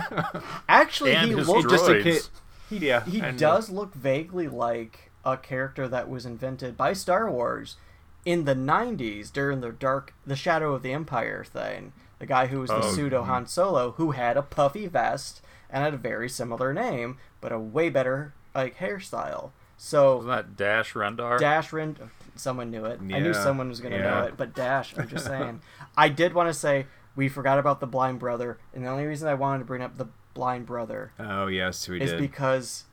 [0.70, 2.04] Actually, And he looks just a droids.
[2.04, 2.82] kid.
[2.84, 7.30] Yeah, he and, uh, does look vaguely like a character that was invented by Star
[7.30, 7.78] Wars
[8.26, 11.94] in the 90s during the dark the Shadow of the Empire thing.
[12.20, 15.84] The guy who was the Oh, pseudo Han Solo who had a puffy vest and
[15.84, 19.52] had a very similar name but a way better like hairstyle.
[19.78, 21.38] So Wasn't that Dash Rendar?
[21.40, 22.00] Dash Rend,
[22.36, 23.00] someone knew it.
[23.06, 23.18] Yeah.
[23.18, 25.62] I knew someone was going to know it, but Dash, I'm just saying.
[25.98, 29.28] I did want to say we forgot about the blind brother, and the only reason
[29.28, 32.20] I wanted to bring up the blind brother Oh yes, we is did.
[32.20, 32.86] because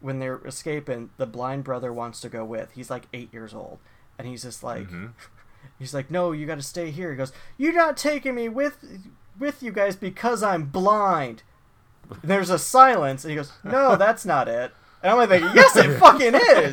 [0.00, 2.70] when they're escaping, the blind brother wants to go with.
[2.72, 3.78] He's like eight years old,
[4.18, 5.06] and he's just like, Mm-hmm.
[5.80, 7.10] he's like, no, you got to stay here.
[7.10, 8.84] He goes, you're not taking me with
[9.38, 11.42] with you guys because I'm blind.
[12.22, 14.72] There's a silence, and he goes, no, that's not it.
[15.02, 16.72] And I'm like yes, it fucking is.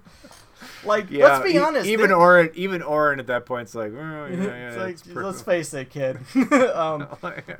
[0.84, 1.86] like, yeah, let's be e- honest.
[1.86, 5.42] Even they- Orin, even Orin at that point's like, oh, yeah, yeah, it's like, let's
[5.42, 6.18] face it, kid.
[6.74, 7.06] um,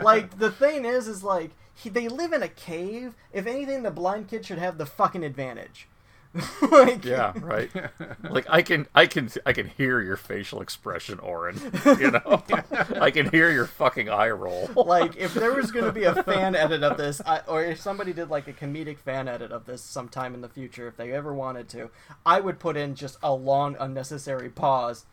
[0.01, 3.15] like the thing is, is like he, they live in a cave.
[3.33, 5.89] If anything, the blind kid should have the fucking advantage.
[6.71, 7.71] like, Yeah, right.
[8.31, 11.61] like I can, I can, I can hear your facial expression, Orin.
[11.85, 12.43] You know,
[13.01, 14.69] I can hear your fucking eye roll.
[14.75, 17.81] like if there was going to be a fan edit of this, I, or if
[17.81, 21.13] somebody did like a comedic fan edit of this sometime in the future, if they
[21.13, 21.91] ever wanted to,
[22.27, 25.07] I would put in just a long unnecessary pause.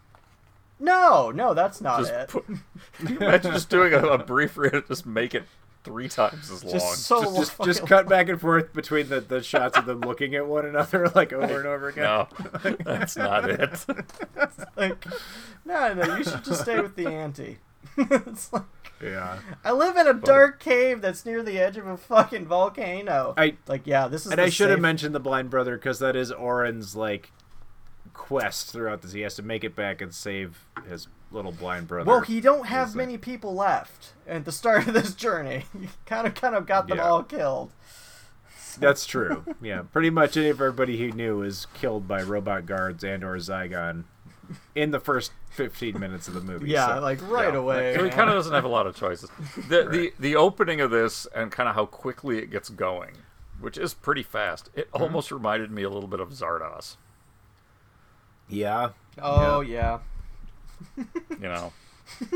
[0.80, 2.30] No, no, that's not Just it.
[2.30, 2.46] put,
[3.08, 5.44] imagine just doing a, a brief read, just make it
[5.84, 6.74] three times as long.
[6.74, 10.02] just so just, just, just cut back and forth between the, the shots of them
[10.02, 12.04] looking at one another like over and over again.
[12.04, 12.28] no,
[12.86, 13.86] that's not it.
[14.76, 15.06] like,
[15.66, 17.58] no, no, you should just stay with the ante.
[17.98, 18.64] it's like,
[19.02, 19.40] Yeah.
[19.64, 23.34] I live in a dark cave that's near the edge of a fucking volcano.
[23.38, 24.32] I like, yeah, this is.
[24.32, 27.32] and the I should have mentioned the blind brother because that is Orin's like
[28.22, 29.14] quest throughout this.
[29.14, 32.08] He has to make it back and save his little blind brother.
[32.08, 35.66] Well, he don't have He's like- many people left at the start of this journey.
[35.80, 37.10] He kind of, kind of got them Yeah.
[37.10, 37.72] all killed.
[38.80, 39.44] That's true.
[39.62, 44.04] Yeah, pretty much everybody he knew was killed by robot guards and or Zygon
[44.76, 46.70] in the first 15 minutes of the movie.
[46.70, 47.60] Yeah, so- like right Yeah.
[47.60, 47.96] away.
[47.96, 49.30] So he kind of doesn't have a lot of choices.
[49.68, 53.14] The, the the opening of this and kind of how quickly it gets going,
[53.60, 54.70] which is pretty fast.
[54.76, 55.04] It mm-hmm.
[55.04, 56.98] almost reminded me a little bit of Zardoz.
[58.52, 58.90] Yeah.
[59.22, 60.00] Oh yeah.
[60.98, 61.74] You know,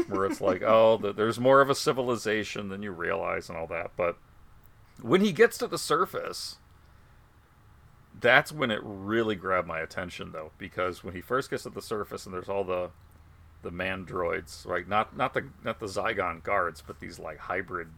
[0.08, 3.68] where it's like, oh, th there's more of a civilization than you realize and all
[3.68, 3.92] that.
[3.96, 4.18] But
[5.02, 6.58] when he gets to the surface,
[8.20, 11.82] that's when it really grabbed my attention, though, because when he first gets to the
[11.82, 12.92] surface and there's all the
[13.62, 14.88] the mandroids, right?
[14.88, 17.90] Not not the not the Zygon guards, but these like hybrid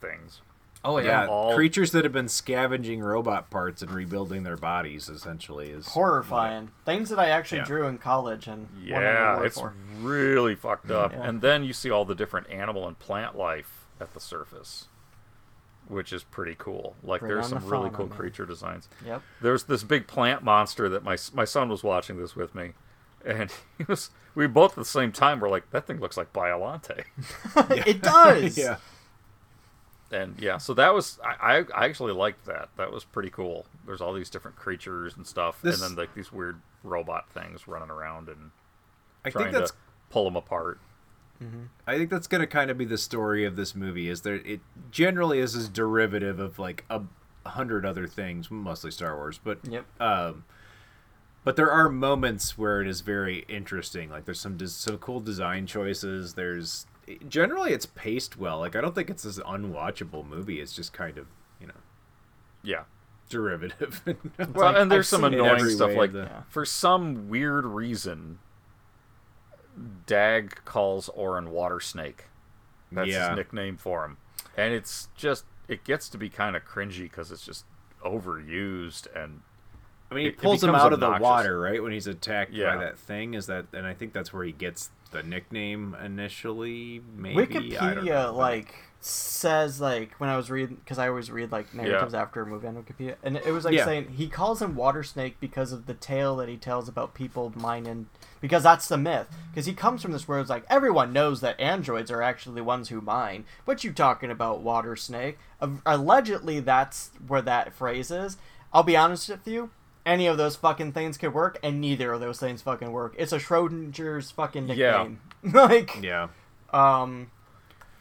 [0.00, 0.42] things.
[0.84, 5.70] Oh Yeah, all- creatures that have been scavenging robot parts and rebuilding their bodies essentially
[5.70, 7.64] is Horrifying things that I actually Yeah.
[7.64, 9.72] drew in college and Yeah, it's for.
[10.00, 11.12] really fucked up.
[11.12, 11.22] Yeah.
[11.22, 14.88] And then you see all the different animal and plant life at the surface,
[15.88, 16.96] which is pretty cool.
[17.02, 18.88] Like Bring there's on the some really cool creature designs.
[19.06, 19.22] Yep.
[19.40, 22.72] There's this big plant monster that my my son was watching this with me,
[23.24, 26.32] and he was we both at the same time were like, that thing looks like
[26.34, 27.04] Biollante.
[27.86, 28.58] it does.
[28.58, 28.76] yeah.
[30.14, 32.68] And yeah, so that was I, I I actually liked that.
[32.76, 33.66] That was pretty cool.
[33.86, 37.66] There's all these different creatures and stuff, This- and then like these weird robot things
[37.68, 38.50] running around and
[39.24, 39.76] I trying think that's to
[40.10, 40.78] pull them apart.
[41.86, 44.36] I think that's going to kind of be the story of this movie is there
[44.36, 47.02] it generally is this derivative of like a
[47.44, 49.84] hundred other things, mostly Star Wars, but Yep.
[50.00, 50.44] um
[51.42, 54.08] but there are moments where it is very interesting.
[54.08, 56.32] Like there's some des- some cool design choices.
[56.32, 56.86] There's
[57.28, 58.58] generally it's paced well.
[58.58, 60.60] Like I don't think it's this unwatchable movie.
[60.60, 61.26] It's just kind of,
[61.60, 61.74] you know,
[62.62, 62.84] Yeah.
[63.28, 64.02] derivative.
[64.38, 68.38] Well, Like, and there's I've some annoying stuff like the- for some weird reason,
[70.06, 72.26] Dag calls Orin Water Snake.
[72.92, 73.30] That's Yeah.
[73.30, 74.18] his nickname for him,
[74.56, 77.64] and it's just it gets to be kind of cringy because it's just
[78.04, 79.40] overused and
[80.10, 81.82] I mean, he pulls him out of the water, right?
[81.82, 82.76] When he's attacked Yeah.
[82.76, 87.00] by that thing, is that, and I think that's where he gets the nickname initially.
[87.16, 87.78] Maybe?
[87.78, 91.74] I don't Wikipedia like says like when I was reading because I always read like
[91.74, 93.84] narratives after a movie on Wikipedia, and it was like Yeah.
[93.84, 97.52] saying he calls him water snake because of the tale that he tells about people
[97.54, 98.08] mining
[98.40, 99.28] because that's the myth.
[99.50, 102.64] Because he comes from this world it's like everyone knows that androids are actually the
[102.64, 105.38] ones who mine what you talking about water snake
[105.86, 108.36] allegedly that's where that phrase is.
[108.72, 109.70] I'll be honest with you
[110.06, 113.32] any of those fucking things could work and neither of those things fucking work it's
[113.32, 115.08] a schrodinger's fucking Yeah.
[115.08, 115.18] nickname
[115.54, 116.28] like yeah.
[116.72, 117.30] um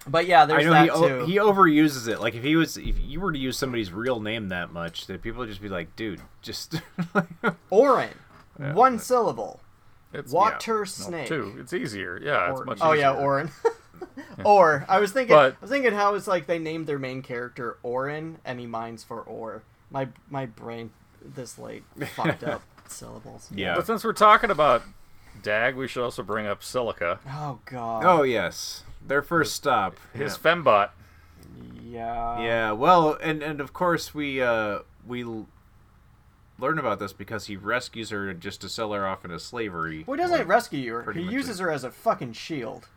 [0.05, 2.19] but yeah I there's know that he o- too he overuses it.
[2.19, 5.21] Like if he was, if you were to use somebody's real name that much, that
[5.21, 6.81] people would just be like, "Dude, just."
[7.69, 8.09] Orin,
[8.59, 9.61] Yeah, one but- syllable.
[10.11, 11.27] It's Water no, snake.
[11.27, 11.55] two.
[11.57, 12.19] It's easier.
[12.21, 12.79] Yeah, it's Or- much.
[12.81, 13.23] oh yeah, easier.
[13.23, 13.51] Orin.
[14.43, 17.21] or I was thinking, But- I was thinking how it's like they named their main
[17.21, 19.63] character Orin, and he mines for ore.
[19.89, 20.91] My my brain
[21.24, 21.84] this late
[22.15, 23.49] fucked up syllables.
[23.53, 23.76] yeah.
[23.76, 24.84] But since we're talking about
[25.41, 27.19] Dag, we should also bring up Silica.
[27.28, 28.03] Oh god.
[28.05, 29.97] Oh yes, their first stop.
[30.13, 30.51] His yeah.
[30.51, 30.89] fembot.
[31.84, 32.41] Yeah.
[32.41, 35.26] Yeah, well, and and of course we uh we
[36.59, 40.03] learn about this because he rescues her just to sell her off into slavery.
[40.07, 41.11] Well, he doesn't Like, rescue her.
[41.11, 42.88] He much uses her as a fucking shield.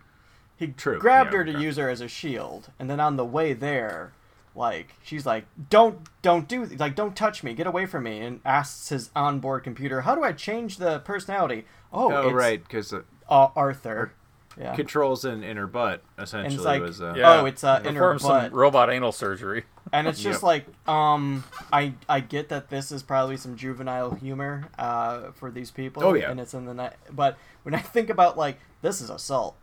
[0.57, 1.63] He True, grabbed yeah, her to okay.
[1.63, 4.13] use her as a shield, and then on the way there,
[4.57, 8.41] like she's like, "Don't, don't do like, don't touch me, get away from me," and
[8.45, 12.93] asks his onboard computer, "How do I change the personality?" Oh, Oh it's, right, because
[12.93, 14.13] uh, uh, Arthur.
[14.59, 14.75] Yeah.
[14.75, 17.41] controls in, in her butt essentially And it's like, was uh, Yeah.
[17.41, 19.65] oh, it's uh, in her Perform some butt, robot anal surgery.
[19.93, 20.43] and it's just Yep.
[20.43, 25.71] like, um, I I get that this is probably some juvenile humor, uh, for these
[25.71, 26.03] people.
[26.03, 26.31] Oh, yeah.
[26.31, 26.95] and it's in the night.
[27.13, 29.57] But when I think about like this is assault.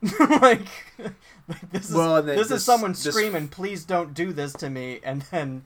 [0.20, 0.60] like,
[1.48, 4.70] like this is Well, this, this- is someone this- screaming, "Please don't do this to
[4.70, 5.64] me!" And then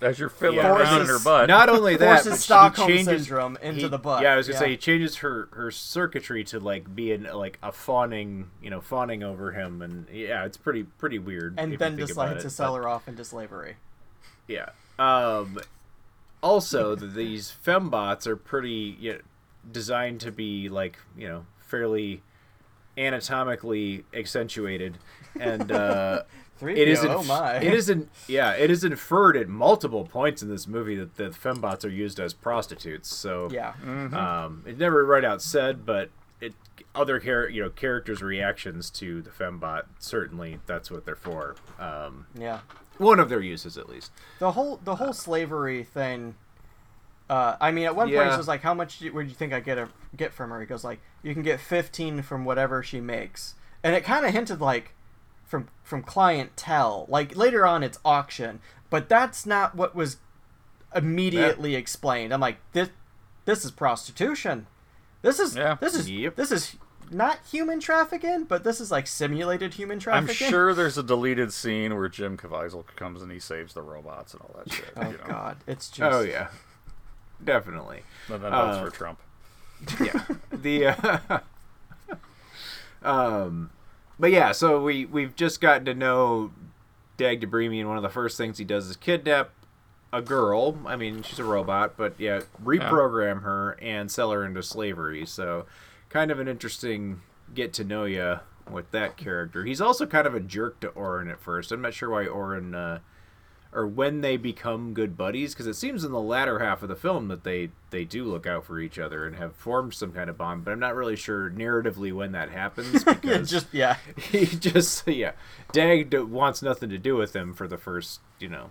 [0.00, 0.76] As you're fiddling Yeah.
[0.76, 1.46] around in her butt.
[1.48, 4.22] Not only that, forces but he Stockholm changes, syndrome into he- the butt.
[4.22, 4.60] Yeah, I was gonna Yeah.
[4.64, 9.22] say he changes her her circuitry to like being like a fawning, you know, fawning
[9.22, 11.54] over him, and yeah, it's pretty pretty weird.
[11.58, 13.76] and then decides think to sell but- her off into slavery.
[14.48, 14.70] Yeah.
[14.98, 15.60] Um,
[16.42, 19.18] also, these fembots are pretty you know,
[19.70, 22.22] designed to be like you know fairly
[22.96, 24.98] anatomically accentuated,
[25.38, 26.22] and uh,
[26.58, 27.56] Three it is oh inf- my.
[27.56, 31.30] it is in, yeah it is inferred at multiple points in this movie that the
[31.30, 33.12] fembots are used as prostitutes.
[33.14, 33.72] So yeah.
[33.84, 36.54] um, it's never right out said, but it
[36.94, 41.56] other char- you know characters' reactions to the fembot certainly that's what they're for.
[41.80, 42.60] Um, Yeah.
[42.98, 44.12] one of their uses at least.
[44.38, 46.34] the whole the whole slavery thing
[47.30, 49.34] uh, I mean, at one point it was like, "How much do you, would you
[49.34, 52.44] think I get a, get from her?" He goes like, "You can get fifteen from
[52.44, 54.94] whatever she makes," and it kind of hinted like
[55.44, 57.06] from from clientele.
[57.08, 58.60] Like later on, it's auction,
[58.90, 60.16] but that's not what was
[60.94, 62.32] immediately explained.
[62.32, 62.90] I'm like, this
[63.44, 64.66] this is prostitution.
[65.22, 65.76] This is Yeah.
[65.80, 66.36] this is Yep.
[66.36, 66.76] this is
[67.10, 70.46] not human trafficking, but this is like simulated human trafficking.
[70.46, 74.32] I'm sure there's a deleted scene where Jim Caviezel comes and he saves the robots
[74.32, 74.90] and all that shit.
[74.96, 75.24] Oh you know?
[75.26, 76.48] God, it's just Oh yeah,
[77.42, 78.02] definitely.
[78.28, 79.18] And then votes Uh, for Trump.
[80.00, 80.24] Yeah.
[80.52, 81.40] The uh,
[83.02, 83.70] um
[84.18, 86.52] but yeah so we we've just gotten to know
[87.16, 89.50] dag Dibrimi and one of the first things he does is kidnap
[90.12, 90.78] a girl.
[90.86, 95.26] I mean she's a robot but yeah reprogram her and sell her into slavery.
[95.26, 95.66] So
[96.08, 97.22] kind of an interesting
[97.54, 99.64] get to know you with that character.
[99.64, 101.72] He's also kind of a jerk to orin at first.
[101.72, 102.98] I'm not sure why orin uh
[103.74, 106.96] or when they become good buddies because it seems in the latter half of the
[106.96, 110.28] film that they they do look out for each other and have formed some kind
[110.28, 113.96] of bond but i'm not really sure narratively when that happens yeah, because just yeah.
[114.30, 115.32] he just yeah
[115.72, 118.70] dag wants nothing to do with him for the first you know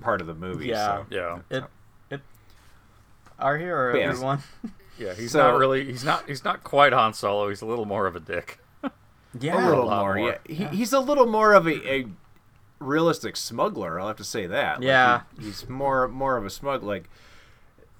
[0.00, 0.98] part of the movie Yeah.
[0.98, 1.06] so.
[1.10, 1.38] Yeah.
[1.58, 1.64] It
[2.10, 2.20] it
[3.38, 4.10] our hero Yes.
[4.14, 4.38] everyone.
[4.98, 7.86] Yeah, he's So- not really he's not he's not quite Han Solo, he's a little
[7.86, 8.58] more of a dick.
[9.38, 9.64] Yeah.
[9.64, 10.28] a little lot more, more.
[10.48, 12.06] yeah he, he's a little more of a, a
[12.80, 15.22] realistic smuggler i'll have to say that Like, Yeah.
[15.38, 17.08] he- he's more more of a smug like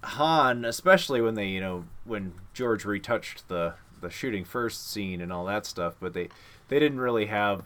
[0.03, 5.31] han especially when they you know when george retouched the the shooting first scene and
[5.33, 6.29] all that stuff but they
[6.69, 7.65] they didn't really have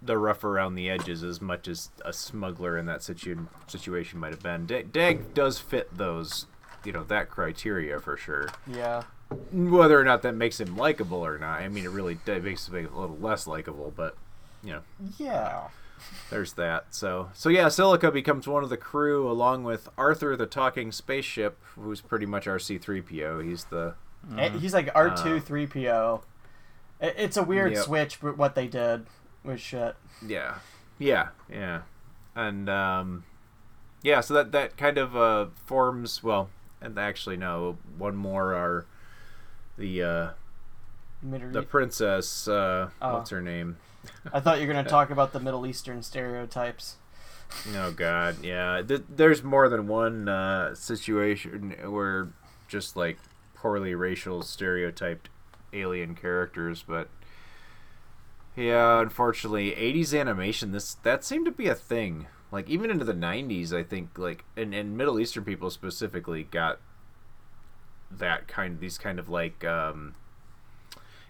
[0.00, 4.30] the rough around the edges as much as a smuggler in that situ- situation might
[4.32, 6.46] have been dag, dag does fit those
[6.84, 9.02] you know that criteria for sure Yeah.
[9.52, 12.68] whether or not that makes him likable or not i mean it really that makes
[12.68, 14.16] him a little less likable but
[14.64, 14.80] you know
[15.18, 15.64] Yeah.
[16.30, 20.46] There's that so so yeah silica becomes one of the crew along with arthur the
[20.46, 23.94] talking spaceship who's pretty much our c3po he's the
[24.36, 26.20] Eh, He's like R two three PO.
[27.00, 27.84] It's a weird Yep.
[27.84, 29.06] switch, but what they did
[29.44, 29.94] was shit.
[30.26, 30.56] yeah
[30.98, 31.82] yeah yeah
[32.34, 33.22] and um
[34.02, 36.48] yeah, so that that kind of uh, forms well,
[36.80, 38.86] and actually no, one more are
[39.78, 40.30] the uh,
[41.22, 42.48] Middle the princess.
[42.48, 43.14] Uh, Oh.
[43.18, 43.76] What's her name?
[44.32, 46.96] I thought you were going to talk about the Middle Eastern stereotypes.
[47.74, 48.82] Oh God, yeah.
[48.86, 52.28] Th- there's more than one uh, situation where
[52.68, 53.18] just like
[53.54, 55.28] poorly racial stereotyped
[55.72, 57.08] alien characters, but
[58.56, 62.26] yeah, unfortunately, '80s animation this that seemed to be a thing.
[62.50, 66.80] Like even into the '90s, I think like and, and Middle Eastern people specifically got
[68.10, 70.14] that kind these kind of like um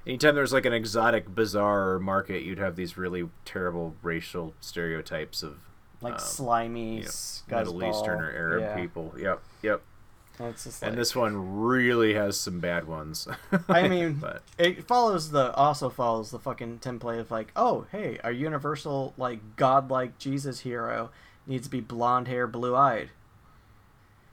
[0.06, 5.58] anytime there's like an exotic bizarre market you'd have these really terrible racial stereotypes of
[6.00, 7.08] Like um, slimy, you
[7.50, 7.58] know.
[7.58, 8.76] Middle Eastern or Arab yeah.
[8.76, 9.14] people.
[9.18, 9.82] Yep, yep.
[10.38, 13.26] And just And this one really has some bad ones.
[13.68, 18.18] I mean, but it follows the also follows the fucking template of like, oh, hey,
[18.22, 21.10] our universal like godlike Jesus hero
[21.46, 23.10] needs to be blonde hair, blue eyed.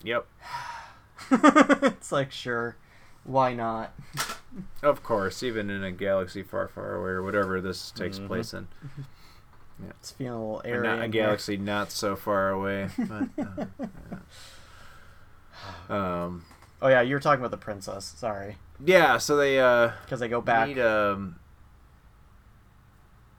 [0.04, 0.28] yep,
[1.32, 2.76] it's like, sure,
[3.24, 3.94] why not?
[4.82, 8.28] Of course, even in a galaxy far, far away or whatever this takes Mhm.
[8.28, 8.68] place in.
[9.84, 9.90] Yeah.
[10.00, 10.88] It's feeling a little airy.
[10.88, 12.90] not a galaxy not so far away.
[12.98, 13.66] But, uh,
[15.90, 16.24] yeah.
[16.24, 16.46] Um,
[16.82, 18.06] Oh yeah, you were talking about the princess.
[18.18, 20.68] Sorry, yeah, so they uh because they go back.
[20.68, 21.40] meet, um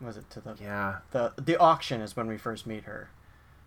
[0.00, 0.96] was it to the yeah.
[1.12, 3.10] the the auction is when we first meet her.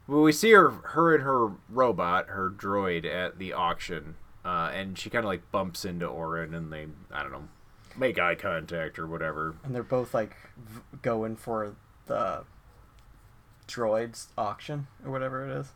[0.07, 4.15] Well, we see her, her and her robot, her droid, at the auction,
[4.47, 7.47] uh, and she kind of like bumps into Orin, and they, I don't know,
[7.97, 9.55] make eye contact or whatever.
[9.63, 11.75] and they're both like v- going for
[12.05, 12.43] the
[13.67, 15.67] droids auction or whatever it is.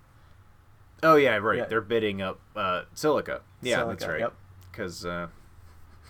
[1.04, 1.58] Oh yeah, right.
[1.60, 1.66] Yeah.
[1.66, 3.42] They're bidding up uh, Silica.
[3.62, 4.20] Yeah, that's Silica, right.
[4.22, 4.34] yep.
[4.72, 5.28] Because, uh,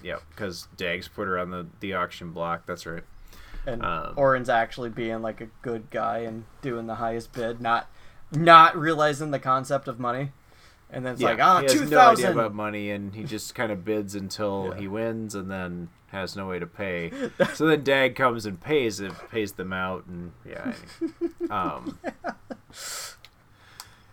[0.03, 2.65] yeah, because Dags put her on the the auction block.
[2.65, 3.03] That's right.
[3.65, 7.87] And Um, Orin's actually being like a good guy and doing the highest bid, not
[8.31, 10.31] not realizing the concept of money.
[10.93, 13.71] And then it's like, ah, he has no idea about money, and he just kind
[13.71, 14.79] of bids until Yeah.
[14.81, 17.11] he wins, and then has no way to pay.
[17.53, 20.73] so then Dag comes and pays it, pays them out, and yeah.
[21.49, 21.97] Um,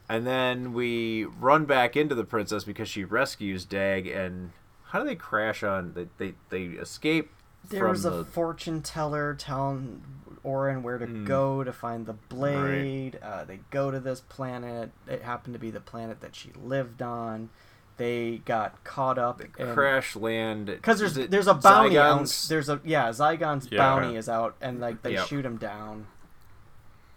[0.08, 4.52] and then we run back into the princess because she rescues Dag, and
[4.84, 5.92] how do they crash on?
[5.94, 7.30] They they, they escape
[7.68, 10.02] there from was a fortune teller telling
[10.48, 11.26] Orin where to Mm.
[11.26, 13.18] go to find the blade.
[13.22, 14.90] Uh, they go to this planet.
[15.06, 17.50] It happened to be the planet that she lived on.
[17.98, 22.20] They got caught up in crash land because there's it there's a bounty out.
[22.22, 22.48] Zygons?
[22.48, 23.78] There's a yeah Zygon's Yeah.
[23.78, 25.26] bounty is out, and like they Yep.
[25.26, 26.06] shoot him down,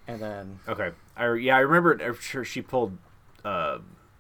[0.08, 1.98] and then Okay, I yeah I remember.
[2.04, 2.98] I'm sure she pulled
[3.46, 3.78] uh,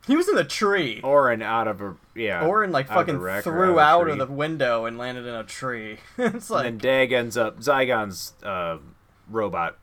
[0.07, 0.99] he was in the tree.
[1.03, 2.45] Orin out of a yeah.
[2.45, 5.25] Orin like out of the fucking wreck threw a out of the window and landed
[5.25, 5.97] in a tree.
[6.17, 8.77] it's like and then Dag ends up Zygon's uh,
[9.31, 9.77] robot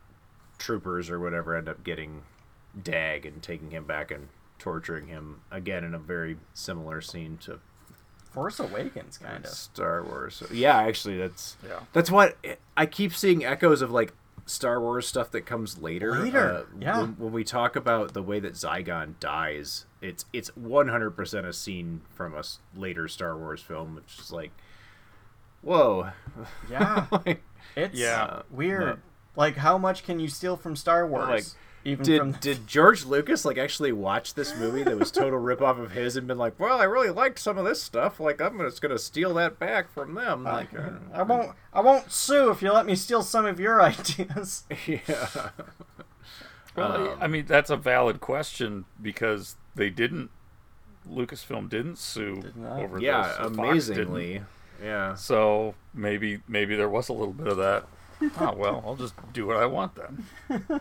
[0.59, 2.23] troopers or whatever end up getting
[2.83, 4.29] Dag and taking him back and
[4.59, 7.61] torturing him again in a very similar scene to
[8.31, 9.51] Force Awakens kind of.
[9.51, 10.37] Star Wars.
[10.37, 11.81] So, yeah, actually, that's Yeah.
[11.93, 12.37] that's what
[12.77, 14.13] I keep seeing echoes of like
[14.47, 16.13] Star Wars stuff that comes later.
[16.15, 17.01] Later, Uh, yeah.
[17.01, 21.47] When, when we talk about the way that Zygon dies, it's it's one hundred percent
[21.47, 22.43] a scene from a
[22.77, 24.53] later Star Wars film, which is like,
[25.63, 26.11] whoa.
[26.71, 27.43] Yeah, Like,
[27.77, 28.43] it's Yeah.
[28.51, 29.01] weird.
[29.39, 29.43] No.
[29.45, 31.29] Like how much can you steal from Star Wars?
[31.29, 31.45] Like,
[31.85, 35.81] even did from did George Lucas like actually watch this movie that was total ripoff
[35.83, 38.21] of his and been like, well, I really liked some of this stuff.
[38.21, 40.45] Like, I'm just gonna steal that back from them.
[40.45, 41.53] Like, uh, I won't.
[41.73, 44.65] I won't sue if you let me steal some of your ideas.
[44.87, 45.51] yeah.
[46.77, 50.31] Well, I mean, that's a valid question because they didn't.
[51.09, 53.37] Lucasfilm didn't sue Did over yeah, this.
[53.37, 53.59] Fox didn't.
[53.59, 54.43] amazingly.
[54.83, 55.15] Yeah.
[55.15, 57.87] So maybe maybe there was a little bit of that.
[58.41, 60.25] Oh well, I'll just do what I want then.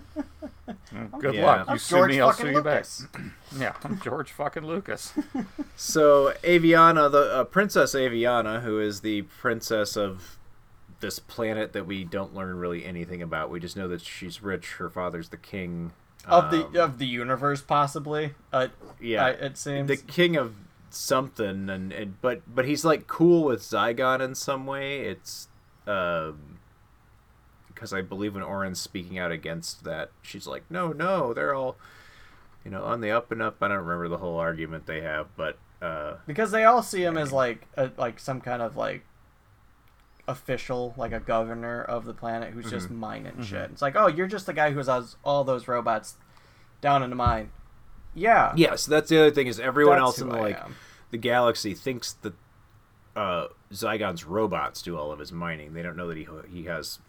[1.20, 1.46] Good Yeah.
[1.46, 1.68] luck.
[1.68, 2.86] You I'm sue George me, I'll fucking sue you back.
[3.60, 5.14] Yeah, I'm George fucking Lucas.
[5.76, 10.38] So Aviana, the uh, Princess Aviana, who is the princess of
[11.00, 13.52] this planet that we don't learn really anything about.
[13.52, 14.74] We just know that she's rich.
[14.74, 15.92] Her father's the king
[16.26, 18.34] of the Um, of the universe, possibly.
[18.52, 18.68] Uh,
[19.00, 19.88] yeah, I, it seems.
[19.88, 20.56] the king of
[20.90, 25.02] something, and, and but but he's like cool with Zygon in some way.
[25.02, 25.48] It's
[25.86, 26.57] um
[27.78, 31.78] because I believe when Orin's speaking out against that, she's like, no, no, they're all
[32.66, 33.58] you know on the up and up.
[33.62, 37.18] I don't remember the whole argument they have, but uh, because they all see him
[37.18, 39.06] as like a, like some kind of like
[40.28, 43.00] official, like a governor of the planet who's just Mm-hmm.
[43.00, 43.70] mining shit.
[43.72, 46.16] It's like, oh, you're just the guy who has all those robots
[46.82, 47.52] down in the mine.
[48.14, 48.54] Yeah.
[48.56, 48.76] yeah.
[48.76, 50.60] So that's the other thing is everyone That's else in the like
[51.12, 52.34] the galaxy thinks that
[53.16, 55.74] uh, Zygon's robots do all of his mining.
[55.74, 57.00] They don't know that he he has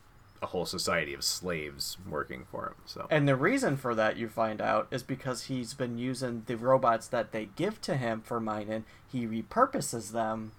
[0.43, 2.75] a whole society of slaves working for him.
[2.87, 6.57] So And the reason for that, you find out, is because he's been using the
[6.57, 8.85] robots that they give to him for mining.
[9.11, 10.53] He repurposes them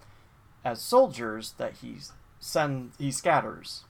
[0.64, 1.96] as soldiers that he
[2.38, 3.84] send he scatters,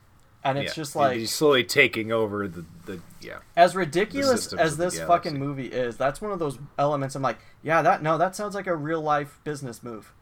[0.45, 3.38] and it's Yeah, just like he's slowly taking over the the yeah.
[3.57, 5.97] as ridiculous as this fucking movie is.
[5.97, 7.14] That's one of those elements.
[7.14, 10.12] I'm like, yeah, that no, that sounds like a real life business move.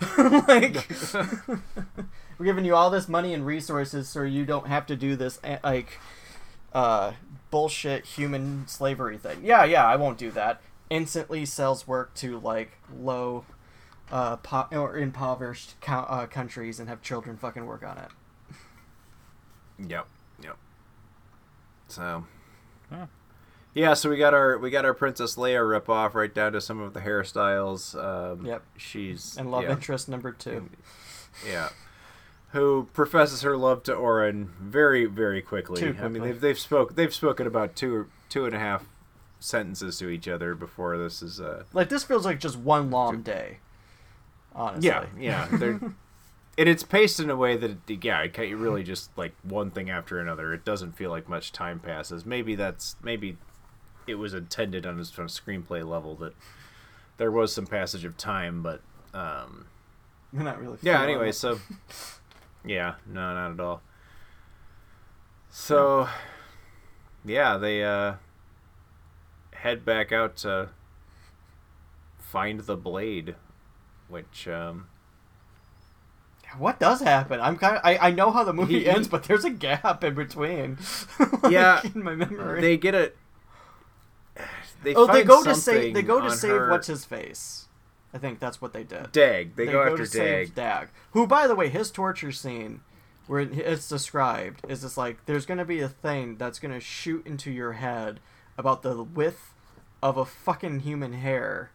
[0.18, 0.88] like
[2.38, 5.38] we're giving you all this money and resources so you don't have to do this
[5.44, 5.98] eh, like
[6.72, 7.12] uh
[7.50, 9.38] bullshit human slavery thing.
[9.42, 10.60] Yeah, yeah, I won't do that.
[10.90, 13.44] Instantly sells work to like low
[14.10, 18.08] uh po- or impoverished co- uh, countries and have children fucking work on it.
[19.88, 20.06] Yep.
[20.42, 20.56] Yep.
[21.88, 22.24] So.
[22.90, 23.06] Huh.
[23.74, 26.80] Yeah, so we got our we got our Princess Leia ripoff right down to some
[26.80, 27.94] of the hairstyles.
[27.94, 28.62] Um, Yep.
[28.78, 30.68] She's And love yeah, interest number 2.
[31.46, 31.68] Yeah.
[32.56, 35.80] Who professes her love to Orin very very quickly.
[35.80, 38.86] Too I mean they've they've spoke they've spoken about two two and a half
[39.40, 43.20] sentences to each other before this is uh Like this feels like just one long
[43.22, 43.58] day.
[44.54, 44.88] Honestly.
[44.88, 45.72] yeah yeah they're
[46.58, 49.70] and it's paced in a way that it, yeah it can't really just like one
[49.70, 53.36] thing after another it doesn't feel like much time passes maybe that's maybe
[54.06, 56.32] it was intended on a, on a screenplay level that
[57.18, 58.80] there was some passage of time but
[59.12, 59.66] um
[60.32, 60.78] You're not really.
[60.80, 61.60] yeah anyway so
[62.66, 63.80] yeah no not at all
[65.50, 66.08] so
[67.24, 68.14] yeah they uh
[69.54, 70.68] head back out to
[72.18, 73.34] find the blade
[74.08, 74.86] which um
[76.58, 77.40] What does happen?
[77.40, 77.82] I'm kind of.
[77.84, 80.78] I, I know how the movie He- ends, but there's a gap in between.
[81.42, 82.60] Like, Yeah, in my memory.
[82.60, 83.12] they get a
[84.82, 85.92] they oh, they go to save.
[85.94, 87.65] They go to save her- what's his face.
[88.16, 89.12] I think that's what they did.
[89.12, 89.56] Dag.
[89.56, 90.86] They, go, after to save Dag.
[90.86, 90.88] Dag.
[91.10, 92.80] Who, by the way, his torture scene,
[93.26, 97.50] where it's described, is just like there's gonna be a thing that's gonna shoot into
[97.50, 98.20] your head
[98.56, 99.52] about the width
[100.02, 101.72] of a fucking human hair,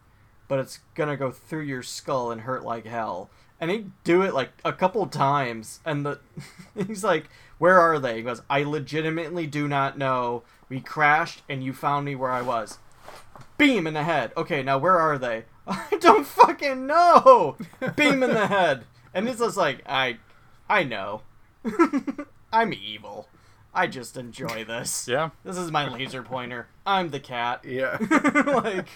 [0.47, 3.29] but it's gonna go through your skull and hurt like hell.
[3.59, 6.19] And he do it like a couple times, and the
[6.87, 7.29] he's like,
[7.59, 10.41] "Where are they?" He goes, "I legitimately do not know.
[10.69, 12.79] We crashed, and you found me where I was."
[13.59, 14.31] Beam in the head.
[14.35, 15.43] Okay, now where are they?
[15.67, 17.57] I don't fucking know.
[17.95, 20.17] Beam in the head, and it's just like I,
[20.69, 21.21] I know.
[22.53, 23.27] I'm evil.
[23.73, 25.07] I just enjoy this.
[25.07, 25.29] Yeah.
[25.45, 26.67] This is my laser pointer.
[26.85, 27.63] I'm the cat.
[27.63, 27.97] Yeah.
[28.63, 28.87] like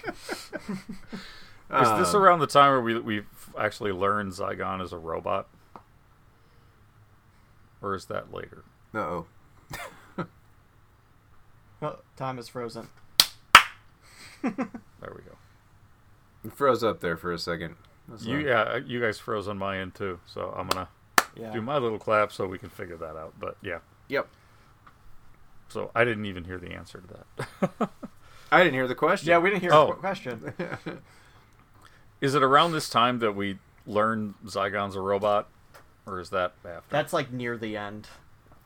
[1.70, 3.24] Is this Um, around the time where we we
[3.58, 5.48] actually learned Zygon is a robot,
[7.82, 8.64] or is that later?
[8.94, 9.26] Uh-oh.
[11.82, 12.90] oh, time is frozen.
[14.42, 15.38] There we go.
[16.46, 17.76] It froze up there for a second.
[18.08, 18.44] That's You all.
[18.44, 20.88] yeah, you guys froze on my end too, so I'm gonna
[21.36, 21.52] Yeah.
[21.52, 23.34] do my little clap so we can figure that out.
[23.40, 23.80] But yeah,
[24.10, 24.28] Yep.
[25.70, 27.08] so I didn't even hear the answer to
[27.80, 27.90] that.
[28.52, 29.28] I didn't hear the question.
[29.30, 29.90] Yeah, we didn't hear Oh.
[29.92, 30.54] a question.
[32.22, 35.50] is it around this time that we learn Zygon's a robot,
[36.06, 36.84] or is that after?
[36.90, 38.08] That's like near the end.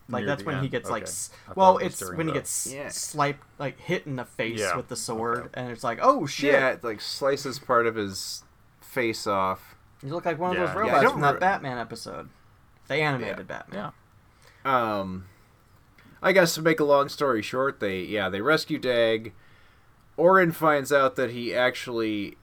[0.10, 1.10] Like Near that's the when he gets like, okay.
[1.10, 2.90] s- I thought well, it it's during when he gets Yeah.
[2.90, 5.50] sliped, like hit in the face Yeah, with the sword, okay.
[5.54, 6.54] and it's like, oh shit!
[6.54, 8.44] Yeah, it like slices part of his
[8.82, 9.76] face off.
[10.04, 12.30] You look like one Yeah, of those robots don't from that re- Batman episode,
[12.88, 13.44] They animated Yeah.
[13.44, 13.92] Batman.
[14.66, 15.00] yeah.
[15.00, 15.26] Um,
[16.24, 19.34] I guess to make a long story short, they yeah they rescue Dag.
[20.18, 22.36] Orin finds out that he actually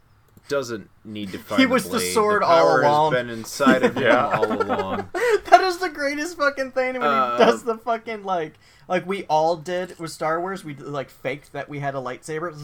[0.49, 1.61] doesn't need to find.
[1.61, 2.13] He was the blade.
[2.15, 3.13] sword all power along.
[3.13, 4.29] Has been inside of him Yeah.
[4.29, 5.09] all along.
[5.15, 8.55] that is the greatest fucking thing when Uh, he does the fucking like
[8.89, 10.65] like we all did with Star Wars.
[10.65, 12.55] We like faked that we had a lightsaber.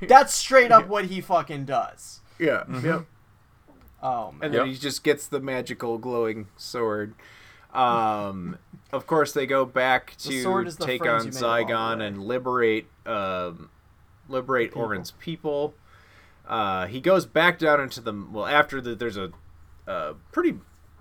[0.08, 2.20] That's straight up what he fucking does.
[2.38, 2.64] Yeah.
[2.68, 2.86] Mm-hmm.
[2.86, 3.06] Yep.
[4.02, 4.38] Oh man.
[4.42, 4.66] and then Yep.
[4.68, 7.14] he just gets the magical glowing sword.
[7.74, 8.58] Um,
[8.92, 11.72] of course, they go back to sword is the take on you made along the
[11.74, 13.68] Zygon and liberate um,
[14.28, 14.82] liberate People.
[14.82, 15.74] Orin's people.
[16.48, 19.30] Uh, he goes back down into the well after the, there's a,
[19.86, 20.54] uh pretty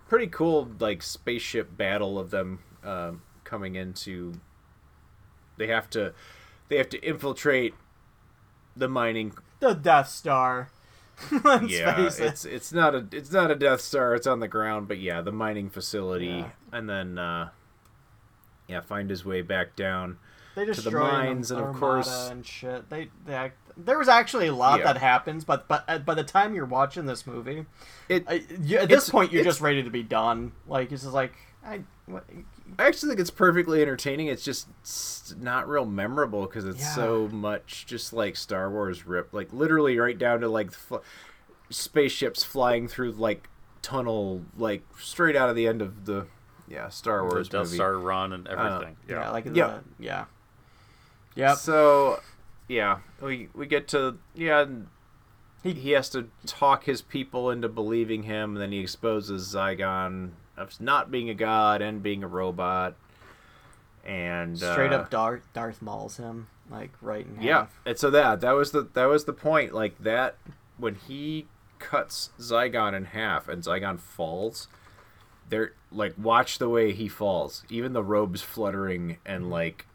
[0.10, 4.34] pretty cool like spaceship battle of them um, coming into.
[5.58, 6.14] They have to
[6.68, 7.74] they have to infiltrate
[8.76, 10.70] the mining the Death Star.
[11.66, 12.20] Yeah, it.
[12.20, 14.14] it's it's not a it's not a Death Star.
[14.14, 16.50] It's on the ground, but yeah, the mining facility, Yeah.
[16.72, 17.50] and then uh,
[18.68, 20.18] yeah, find his way back down.
[20.66, 22.90] They the mines, and of course- and shit.
[22.90, 24.86] They, they act, there was actually a lot Yeah.
[24.94, 27.66] that happens, but but uh, by the time you're watching this movie,
[28.10, 30.52] It I, you, at this point you're just ready to be done.
[30.68, 31.34] Like it's just like
[31.64, 31.82] I.
[32.08, 32.24] What,
[32.80, 34.28] I actually think it's perfectly entertaining.
[34.28, 36.96] It's just s- not real memorable because it's Yeah.
[36.96, 40.98] so much just like Star Wars rip, like literally right down to like fl-
[41.70, 43.50] spaceships flying through like
[43.82, 46.28] tunnel, like straight out of the end of the
[46.68, 47.76] yeah Star the Wars Death movie.
[47.76, 48.96] Star run and everything.
[49.08, 49.30] Yeah, yeah.
[49.32, 49.84] like the, Yep.
[50.00, 50.26] yeah.
[51.38, 51.58] Yep.
[51.58, 52.20] So,
[52.68, 54.66] yeah, we we get to yeah.
[55.64, 60.32] He, he has to talk his people into believing him, and then he exposes Zygon
[60.58, 62.96] of not being a god and being a robot.
[64.04, 67.44] And Straight uh, up Darth Darth Mauls him like right in half.
[67.44, 67.80] Yeah, half.
[67.86, 69.74] and so that that was the that was the point.
[69.74, 70.38] Like that
[70.78, 71.48] when he
[71.80, 74.68] cuts Zygon in half and Zygon falls,
[75.50, 77.64] they're like watch the way he falls.
[77.70, 79.86] Even the robes fluttering and like.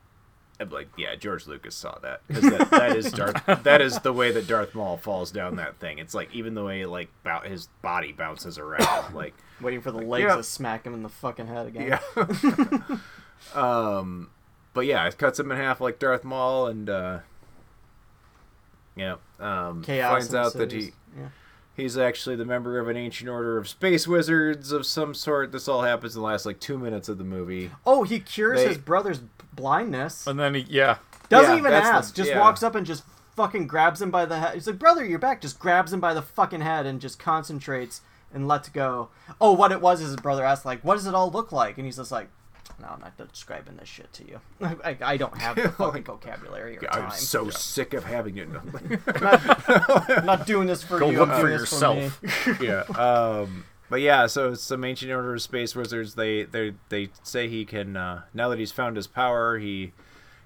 [0.60, 3.44] I'm like, yeah, George Lucas saw that because that, that is Darth.
[3.64, 5.98] that is the way that Darth Maul falls down that thing.
[5.98, 9.98] It's like even the way like bou- his body bounces around, like Waiting for the
[9.98, 10.36] legs yeah.
[10.36, 11.98] to smack him in the fucking head again.
[12.16, 12.98] yeah.
[13.54, 14.30] um,
[14.74, 17.18] but yeah, it cuts him in half like Darth Maul, and uh,
[18.96, 21.28] yeah, um, Chaos finds out that he Yeah.
[21.76, 25.52] He's actually the member of an ancient order of space wizards of some sort.
[25.52, 27.70] This all happens in the last like two minutes of the movie.
[27.86, 29.20] Oh, he cures They- his brother's
[29.54, 30.26] blindness.
[30.26, 30.96] And then he, yeah,
[31.28, 32.14] Doesn't Yeah, even that's the- ask.
[32.14, 32.40] just yeah.
[32.40, 33.04] walks up and just
[33.36, 34.52] fucking grabs him by the head.
[34.54, 38.02] He's like, "Brother, you're back." Just grabs him by the fucking head and just concentrates
[38.34, 39.08] and lets go.
[39.40, 41.78] Oh, what it was is his brother asked, like, "What does it all look like?"
[41.78, 42.28] And he's just like,
[42.82, 44.40] "No, I'm not describing this shit to you.
[44.60, 47.04] I, I don't have the fucking vocabulary or time.
[47.04, 48.48] I'm so sick of having it.
[49.06, 51.18] I'm not doing this for Go you.
[51.20, 52.14] look I'm for doing yourself.
[52.14, 52.80] For yeah.
[52.98, 56.14] Um, but yeah, so it's some ancient order of space wizards.
[56.16, 59.92] They they they say he can uh, now that he's found his power, he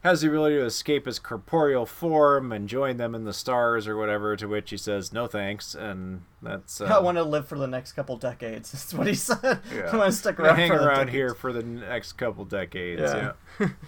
[0.06, 3.96] has the ability to escape his corporeal form and join them in the stars or
[3.96, 4.36] whatever.
[4.36, 7.66] To which he says no thanks, and that's uh, I want to live for the
[7.66, 8.72] next couple decades.
[8.76, 9.60] That's what he said.
[9.74, 9.90] yeah.
[9.92, 13.02] I want to stick around hang around here for the next couple decades.
[13.02, 13.32] Yeah.
[13.60, 13.68] Yeah.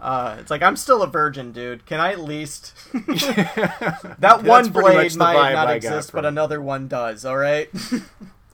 [0.00, 1.86] Uh, it's like I'm still a virgin, dude.
[1.86, 7.24] Can I at least that That's one blade might not exist, but another one does.
[7.24, 7.70] All right.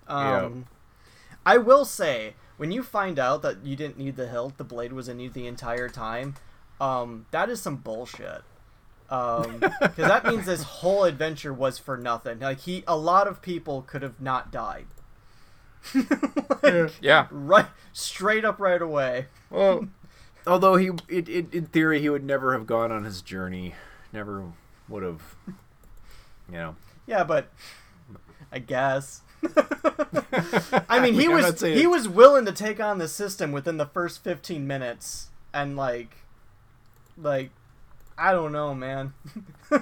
[0.07, 0.66] um,
[1.45, 4.93] I will say when you find out that you didn't need the hilt, the blade
[4.93, 6.35] was in you the entire time.
[6.81, 8.43] Um, that is some bullshit.
[9.11, 12.39] Um, because that means this whole adventure was for nothing.
[12.41, 14.87] Like he, a lot of people could have not died.
[16.62, 17.26] Like, yeah.
[17.31, 19.26] Right, straight up, right away.
[19.49, 19.89] Well,
[20.47, 23.74] although he, it, it, in theory, he would never have gone on his journey.
[24.12, 24.45] Never
[24.87, 25.37] would have.
[25.47, 26.76] You know.
[27.07, 27.49] Yeah, but
[28.53, 29.22] I guess.
[30.89, 33.87] I mean, he I'm was he was willing to take on the system within the
[33.87, 36.18] first 15 minutes and like
[37.21, 37.51] like
[38.18, 39.14] I don't know, man.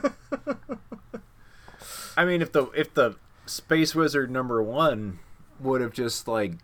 [2.16, 3.16] I mean, if the if the
[3.46, 5.18] space wizard number one
[5.60, 6.54] would have just like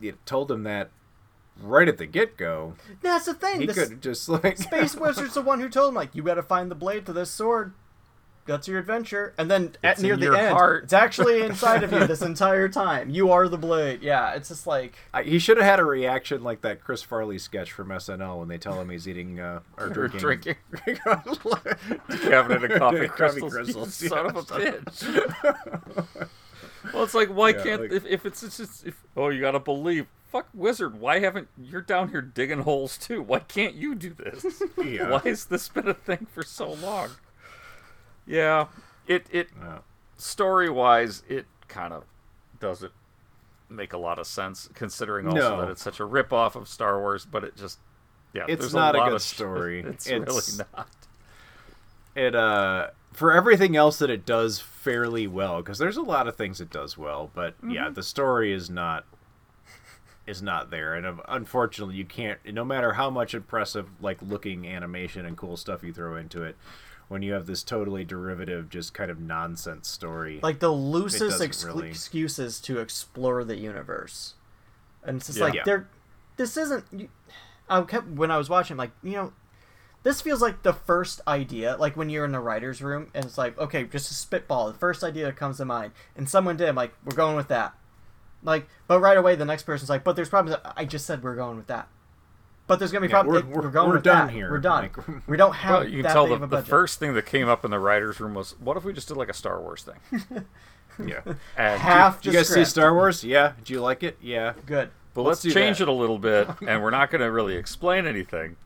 [0.00, 0.90] you told him that
[1.60, 3.60] right at the get go, That's the thing.
[3.60, 6.34] he could have just like Space Wizard's the one who told him like you got
[6.34, 7.72] to find the blade to this sword.
[8.46, 9.32] That's your adventure.
[9.38, 10.84] And then at near the end, heart.
[10.84, 13.08] it's actually inside of you this entire time.
[13.08, 14.02] You are the blade.
[14.02, 17.38] Yeah, it's just like I- he should have had a reaction like that Chris Farley
[17.38, 20.20] sketch from SNL when they tell him he's eating uh, or drinking.
[20.20, 20.56] drinking.
[22.22, 23.52] Cabinet of coffee Coffee crystals.
[23.54, 24.30] crystals, you son yeah.
[24.30, 26.28] of a bitch.
[26.92, 29.40] well, it's like why Yeah, can't like- if, if it's, it's just if oh you
[29.40, 33.94] gotta believe fuck wizard why haven't you're down here digging holes too why can't you
[33.94, 35.10] do this Yeah.
[35.10, 37.10] why has this been a thing for so long
[38.26, 38.66] yeah
[39.06, 39.78] it it Yeah.
[40.16, 42.04] story wise it kind of
[42.60, 42.92] doesn't
[43.68, 45.60] make a lot of sense considering also No.
[45.62, 47.78] that it's such a rip off of Star Wars but it just
[48.32, 49.80] yeah It's there's not a lot good sh- story.
[49.86, 50.88] it's, It's- really not
[52.14, 56.36] it uh for everything else that it does fairly well because there's a lot of
[56.36, 57.94] things it does well but yeah Mm-hmm.
[57.94, 59.04] the story is not
[60.26, 64.66] is not there and uh, unfortunately you can't no matter how much impressive like looking
[64.66, 66.56] animation and cool stuff you throw into it
[67.08, 70.40] when you have this totally derivative just kind of nonsense story.
[70.42, 74.34] Like the loosest doesn't really- excuses to explore the universe.
[75.02, 75.44] And it's just Yeah.
[75.44, 75.62] like Yeah.
[75.64, 75.88] they're
[76.36, 77.10] this isn't
[77.68, 79.32] i kept when i was watching like you know
[80.02, 83.38] this feels like the first idea like when you're in the writer's room and it's
[83.38, 85.92] like okay just a spitball the first idea that comes to mind.
[86.16, 87.74] And someone did I'm like we're going with that.
[88.42, 91.36] Like but right away the next person's like but there's problems i just said we're
[91.36, 91.88] going with that
[92.66, 94.32] but there's gonna be Yeah, problems we're- we're, we're- going we're done that.
[94.32, 94.50] here.
[94.50, 97.14] we're done Like- we don't have Well, you can that tell the, the first thing
[97.14, 99.34] that came up in the writers' room was, "What if we just did like a
[99.34, 100.44] Star Wars thing?"
[101.04, 101.20] yeah
[101.56, 104.90] And half Did you guys see star wars yeah Do you like it yeah good
[105.12, 105.84] but Let's let's, change that.
[105.84, 108.56] it a little bit, and we're not going to really explain anything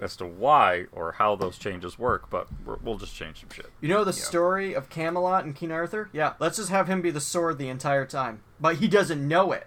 [0.00, 3.70] as to why or how those changes work, but we're, we'll just change some shit.
[3.80, 6.10] You know the story of Camelot and King Arthur?
[6.12, 8.40] Yeah, let's just have him be the sword the entire time.
[8.60, 9.66] But he doesn't know it.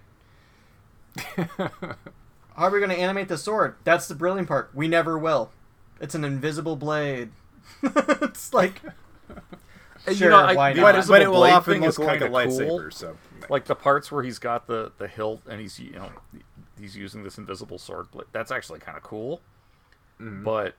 [2.56, 3.76] How are we going to animate the sword?
[3.84, 4.72] That's the brilliant part.
[4.74, 5.52] We never will.
[6.00, 7.30] It's an invisible blade.
[7.84, 8.82] it's like.
[10.08, 10.86] You Sure, know, I- why the not?
[10.88, 12.36] but, invisible but it will blade often thing look is like a kinda cool.
[12.80, 13.18] lightsaber so
[13.50, 16.10] Like the parts where he's got the the hilt and he's you know
[16.80, 18.28] he's using this invisible sword blade.
[18.32, 19.42] That's actually kind of cool,
[20.22, 20.44] Mm-hmm.
[20.44, 20.76] but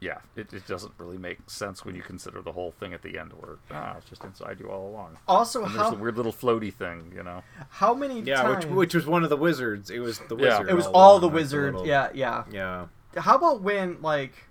[0.00, 3.18] yeah, it, it doesn't really make sense when you consider the whole thing at the
[3.18, 5.16] end where ah, it's just inside you all along.
[5.26, 7.42] Also, And there's how the weird little floaty thing, you know.
[7.70, 8.66] how many Yeah, times?
[8.66, 9.90] which which was one of the wizards.
[9.90, 10.58] It was the Yeah.
[10.60, 10.70] wizard.
[10.70, 11.72] it was all all the like wizard.
[11.74, 12.44] little- Yeah, yeah.
[12.50, 12.86] Yeah.
[13.16, 14.44] How about when like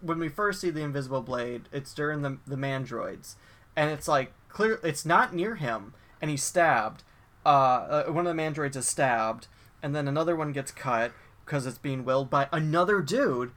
[0.00, 1.68] when we first see the invisible blade?
[1.72, 3.34] It's during the the mandroids,
[3.76, 4.80] and it's like clear.
[4.82, 5.92] It's not near him,
[6.22, 7.02] and he's stabbed.
[7.44, 9.48] Uh, uh, one of the mandroids is stabbed,
[9.82, 11.12] and then another one gets cut
[11.44, 13.52] because it's being willed by another dude.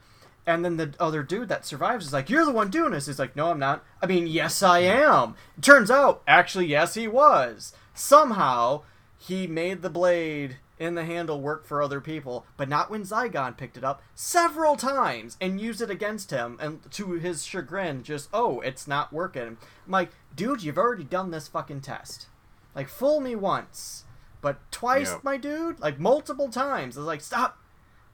[0.47, 3.19] And then the other dude that survives is like, "You're the one doing this." He's
[3.19, 3.83] like, "No, I'm not.
[4.01, 7.73] I mean, yes, I am." It turns out, actually, yes, he was.
[7.93, 8.83] Somehow,
[9.17, 13.57] he made the blade in the handle work for other people, but not when Zygon
[13.57, 16.55] picked it up several times and used it against him.
[16.61, 19.57] And to his chagrin, just oh, it's not working.
[19.85, 22.27] I'm like, dude, you've already done this fucking test.
[22.73, 24.05] Like, fool me once,
[24.39, 25.23] but twice, Yep.
[25.23, 26.95] my dude, like multiple times.
[26.95, 27.57] I was like, stop,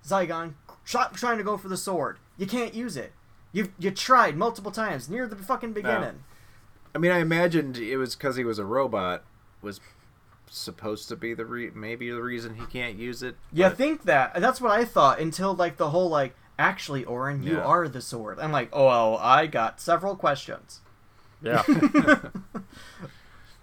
[0.04, 0.54] Zygon,
[0.86, 2.18] stop trying to go for the sword.
[2.44, 3.14] You can't use it.
[3.54, 6.24] You you tried multiple times near the fucking beginning.
[6.94, 9.24] I mean, I imagined it was because he was a robot.
[9.62, 9.80] Was
[10.50, 13.36] supposed to be the re- maybe the reason he can't use it.
[13.54, 14.34] You but- think that?
[14.42, 17.64] That's what I thought until like the whole like, actually, Orin, you Yeah.
[17.64, 18.40] are the sword.
[18.40, 20.82] I'm like, oh, well, I got several questions
[21.42, 21.64] Yeah,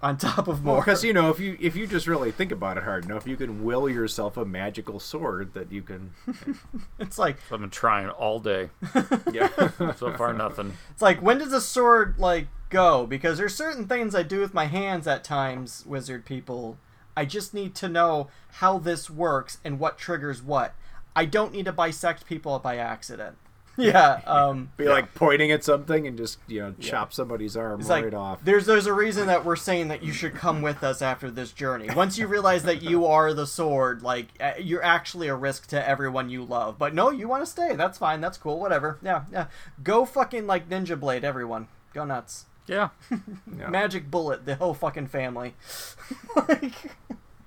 [0.03, 0.79] on top of more.
[0.79, 3.37] because you know if you if you just really think about it hard enough, you
[3.37, 6.13] can will yourself a magical sword that you can.
[6.99, 8.71] it's like I've been trying all day.
[9.33, 9.49] Yeah.
[9.97, 10.75] So far, nothing.
[10.91, 13.07] it's like when does a sword like go?
[13.07, 16.79] Because there's certain things I do with my hands at times, wizard people.
[17.17, 20.75] I just need to know how this works and what triggers what.
[21.15, 23.37] I don't need to bisect people by accident.
[23.77, 27.89] Yeah, um, Be like pointing at something and just you know chop somebody's arm It's
[27.89, 28.45] right like off.
[28.45, 31.53] there's there's a reason that we're saying that you should come with us after this
[31.53, 31.89] journey.
[31.95, 35.89] Once you realize that you are the sword, like uh, you're actually a risk to
[35.89, 36.79] everyone you love.
[36.79, 37.75] But no, you want to stay.
[37.75, 38.21] That's fine.
[38.21, 38.61] That's cool.
[38.61, 38.99] Whatever.
[39.03, 39.47] Yeah, yeah.
[39.83, 41.69] Go fucking like Ninja Blade, everyone.
[41.95, 42.47] Go nuts.
[42.67, 42.91] Yeah,
[43.59, 43.69] Yeah.
[43.71, 45.55] Magic Bullet, the whole fucking family.
[46.37, 46.75] like,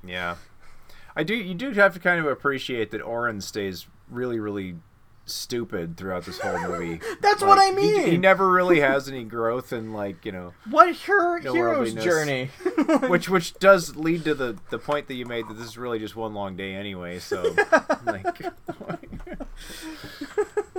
[0.03, 0.35] Yeah,
[1.15, 1.35] I do.
[1.35, 4.75] You do have to kind of appreciate that Orin stays really, really
[5.25, 6.99] stupid throughout this whole movie.
[7.21, 8.01] That's what I mean.
[8.03, 11.93] he- He, never really has any growth and like you know, what her No hero's
[11.95, 12.03] worldliness.
[12.03, 12.45] journey?
[13.07, 15.99] which which does lead to the the point that you made that this is really
[15.99, 17.19] just one long day anyway.
[17.19, 17.55] So
[18.05, 18.25] like,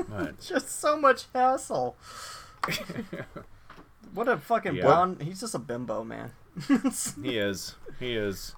[0.09, 1.97] but, just so much hassle.
[4.12, 4.82] what a fucking Yeah.
[4.82, 5.22] blonde.
[5.22, 6.32] He's just a bimbo, man.
[7.22, 7.74] he is.
[7.99, 8.55] He is.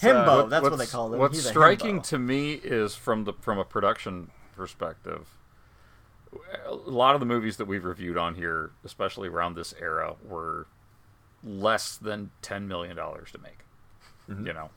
[0.00, 0.26] Himbo.
[0.26, 1.18] uh, that's what they call him.
[1.20, 2.08] What's He's a striking himbo.
[2.08, 5.26] to me is from the from a production perspective.
[6.66, 10.66] A lot of the movies that we've reviewed on here, especially around this era, were
[11.44, 13.58] less than ten million dollars to make.
[14.28, 14.46] Mm-hmm.
[14.46, 14.70] You know,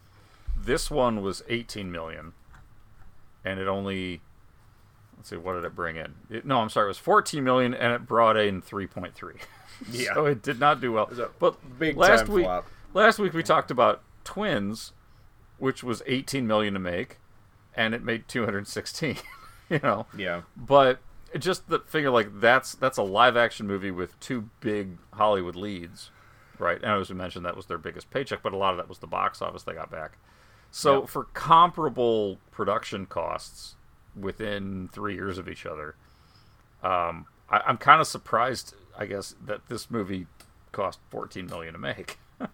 [0.58, 2.34] this one was eighteen million,
[3.44, 4.22] and it only
[5.18, 6.16] let's see, what did it bring in?
[6.30, 9.36] It, no, I'm sorry, it was fourteen million, and it brought in three point three.
[9.90, 10.14] Yeah.
[10.14, 11.10] so it did not do well.
[11.40, 12.68] But big last week, flop.
[12.94, 14.92] last week we talked about Twins,
[15.58, 17.18] which was 18 million to make,
[17.76, 19.18] and it made 216.
[19.72, 20.42] you know, Yeah.
[20.58, 21.00] but
[21.38, 26.10] just the figure like that's that's a live action movie with two big Hollywood leads,
[26.58, 26.82] right?
[26.82, 29.00] And as we mentioned, that was their biggest paycheck, but a lot of that was
[29.00, 30.18] the box office they got back.
[30.72, 31.10] So Yep.
[31.10, 33.76] for comparable production costs
[34.20, 35.96] within three years of each other,
[36.84, 40.28] um, I, I'm kind of surprised, I guess, that this movie
[40.72, 42.18] cost 14 million to make.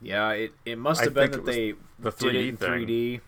[0.00, 2.68] Yeah, it, it must I have been that they the did it in thing.
[2.86, 3.20] 3D,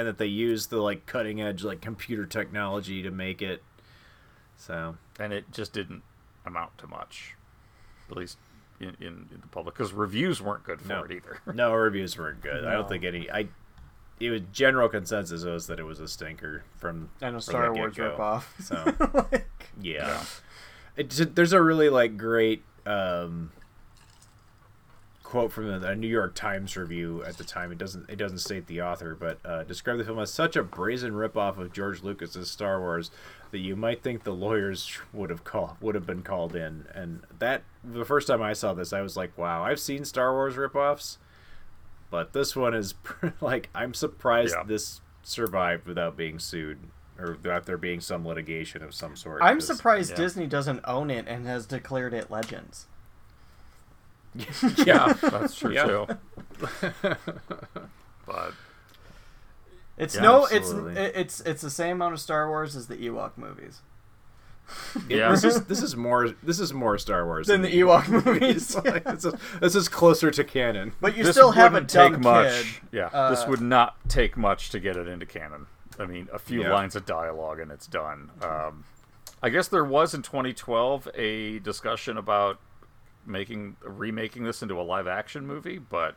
[0.00, 3.62] and that they used the like cutting edge like computer technology to make it.
[4.56, 6.02] So and it just didn't
[6.46, 7.34] amount to much,
[8.10, 8.38] at least
[8.80, 11.02] in, in, in the public, because reviews weren't good for No.
[11.02, 11.38] it either.
[11.52, 12.64] no reviews weren't good.
[12.64, 13.30] I don't think any.
[13.30, 13.48] I
[14.18, 17.74] it was general consensus was that it was a stinker from And a from Star
[17.74, 18.16] Wars get-go.
[18.18, 18.44] ripoff.
[18.62, 19.48] So Like,
[19.80, 20.22] yeah,
[20.96, 23.50] It, there's a really like great um,
[25.30, 27.70] quote from a, a New York Times review at the time.
[27.70, 30.62] It doesn't it doesn't state the author, but uh, described the film as such a
[30.64, 33.12] brazen ripoff of George Lucas's Star Wars
[33.52, 36.86] that you might think the lawyers would have called would have been called in.
[36.92, 40.32] And that the first time I saw this, I was like, wow, I've seen Star
[40.32, 41.18] Wars ripoffs,
[42.10, 42.94] but this one is
[43.40, 44.64] like I'm surprised Yeah.
[44.64, 46.78] this survived without being sued.
[47.18, 49.42] Or without there being some litigation of some sort.
[49.42, 50.16] I'm surprised yeah.
[50.16, 52.86] Disney doesn't own it and has declared it Legends.
[54.86, 55.84] yeah, that's true Yeah.
[55.86, 56.06] too.
[58.26, 58.52] but
[59.98, 60.94] It's Yeah, no, absolutely.
[60.96, 63.80] it's it's it's the same amount of Star Wars as the Ewok movies.
[65.08, 65.30] Yeah.
[65.32, 68.74] This is this is more this is more Star Wars Than the Ewok movies.
[68.76, 70.92] Like, this, is, this is closer to canon.
[71.00, 72.52] But you this still have a wouldn't dumb take much.
[72.52, 72.66] kid.
[72.92, 75.66] Yeah, this Uh, would not take much to get it into canon.
[75.98, 76.72] I mean, a few Yeah.
[76.72, 78.30] lines of dialogue and it's done.
[78.42, 78.84] Um,
[79.42, 82.58] I guess there was in 2012 a discussion about
[83.26, 86.16] making remaking this into a live action movie, but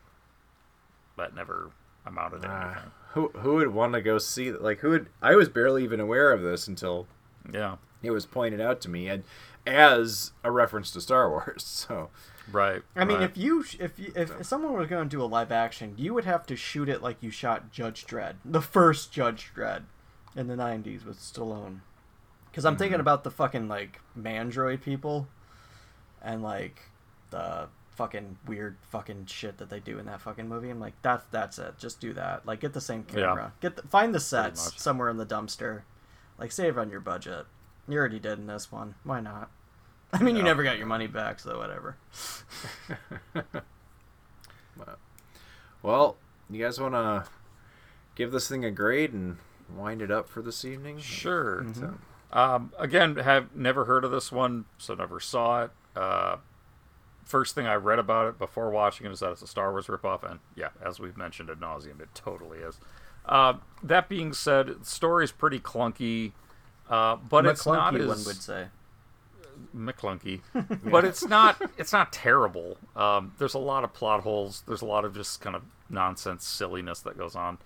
[1.17, 1.71] that never
[2.05, 2.91] amounted to Ah, anything.
[3.11, 6.31] who who would want to go see like who would I was barely even aware
[6.31, 7.07] of this until
[7.51, 9.23] Yeah, it was pointed out to me and
[9.65, 11.63] as a reference to Star Wars.
[11.63, 12.09] So
[12.51, 12.81] right.
[12.95, 13.29] I mean, right.
[13.29, 16.13] if you if you, if, if someone was going to do a live action, you
[16.13, 19.83] would have to shoot it like you shot Judge Dredd, the first Judge Dredd,
[20.35, 21.79] in the '90s with Stallone.
[22.49, 22.79] Because I'm Mm-hmm.
[22.79, 25.27] thinking about the fucking like Mandroid people,
[26.21, 26.81] and like
[27.33, 30.69] the fucking weird fucking shit that they do in that fucking movie.
[30.69, 31.77] I'm like, that's that's it.
[31.77, 32.45] Just do that.
[32.45, 33.27] Like, get the same Yeah.
[33.27, 33.53] camera.
[33.59, 35.81] Get the, find the sets somewhere in the dumpster.
[36.37, 37.45] Like, save on your budget.
[37.87, 38.95] You already did in this one.
[39.03, 39.51] Why not?
[40.13, 41.97] I mean, you never got your money back, so whatever.
[45.81, 46.17] well,
[46.49, 47.25] you guys want to
[48.15, 49.37] give this thing a grade and
[49.75, 50.99] wind it up for this evening?
[50.99, 51.63] Sure.
[51.63, 52.37] Mm-hmm.
[52.37, 55.71] Um, again, have never heard of this one, so never saw it.
[55.95, 56.37] Uh,
[57.23, 59.87] first thing I read about it before watching it is that it's a Star Wars
[59.87, 62.79] ripoff, and yeah, as we've mentioned ad nauseum, it totally is.
[63.25, 66.33] Uh, that being said, the story's pretty clunky,
[66.89, 68.67] uh, but it's not as one would say.
[69.75, 70.41] McClunky,
[70.83, 72.77] but it's not it's not terrible.
[72.95, 74.63] Um, there's a lot of plot holes.
[74.67, 77.59] There's a lot of just kind of nonsense silliness that goes on.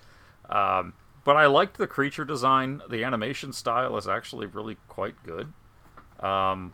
[0.50, 0.94] Um,
[1.24, 2.82] but I liked the creature design.
[2.90, 5.52] The animation style is actually really quite good.
[6.20, 6.74] Um,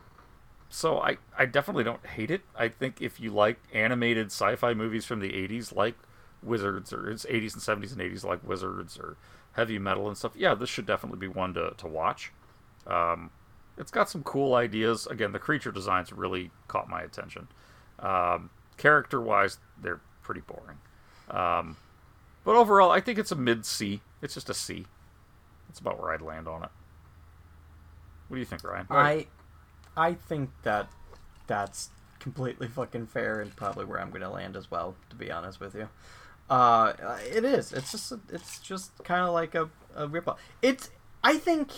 [0.73, 2.41] so I, I definitely don't hate it.
[2.55, 5.93] I think if you like animated sci-fi movies from the 80s like
[6.41, 9.15] Wizards or it's 80s and 70s and 80s like Wizards or
[9.51, 12.31] Heavy Metal and stuff, yeah, this should definitely be one to, to watch.
[12.87, 13.29] Um,
[13.77, 15.05] it's got some cool ideas.
[15.05, 17.49] Again, the creature designs really caught my attention.
[17.99, 20.79] Um, character wise, they're pretty boring.
[21.29, 21.77] Um,
[22.43, 24.01] but overall, I think it's a mid C.
[24.23, 24.87] It's just a C.
[25.67, 26.69] That's about where I'd land on it.
[28.27, 28.87] What do you think, Ryan?
[28.89, 29.27] I,
[29.95, 30.89] I think that
[31.47, 31.89] that's
[32.19, 34.95] completely fucking fair and probably where I'm gonna land as well.
[35.09, 35.89] To be honest with you,
[36.49, 36.93] uh,
[37.29, 37.73] it is.
[37.73, 40.37] It's just it's just kind of like a a ripoff.
[40.61, 40.89] It's
[41.23, 41.71] I think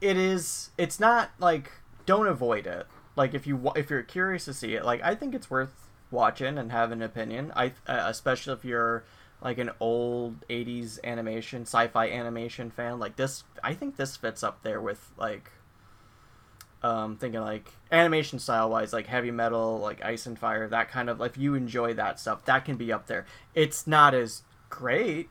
[0.00, 0.70] it is.
[0.78, 1.70] It's not like
[2.06, 2.86] don't avoid it.
[3.16, 6.58] Like if you if you're curious to see it, like I think it's worth watching
[6.58, 7.52] and have an opinion.
[7.56, 9.04] I uh, especially if you're
[9.42, 14.62] like an old 80s animation sci-fi animation fan like this i think this fits up
[14.62, 15.50] there with like
[16.82, 21.10] um thinking like animation style wise like heavy metal like ice and fire that kind
[21.10, 23.26] of if you enjoy that stuff that can be up there.
[23.54, 25.28] It's not as great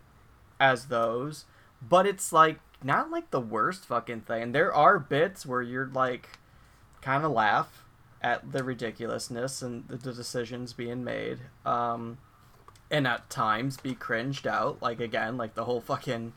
[0.60, 1.45] as those
[1.88, 4.52] but it's like not like the worst fucking thing.
[4.52, 6.38] There are bits where you're like
[7.02, 7.86] kind of laugh
[8.22, 12.18] at the ridiculousness and the, the decisions being made um
[12.91, 14.82] and at times be cringed out.
[14.82, 16.34] Like again like the whole fucking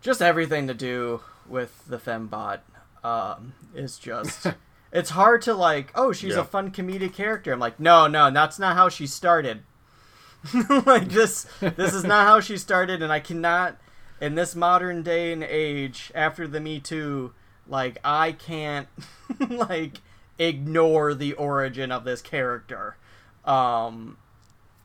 [0.00, 2.60] just everything to do with the fembot
[3.04, 4.46] um is just
[4.92, 6.40] it's hard to like oh she's Yeah.
[6.40, 7.52] a fun comedic character.
[7.52, 9.62] I'm like no no that's not how she started.
[10.86, 13.78] Like this this is not how she started and i cannot
[14.20, 17.32] in this modern day and age after the me too
[17.66, 18.86] like i can't
[19.48, 20.00] like
[20.38, 22.96] ignore the origin of this character.
[23.44, 24.18] Um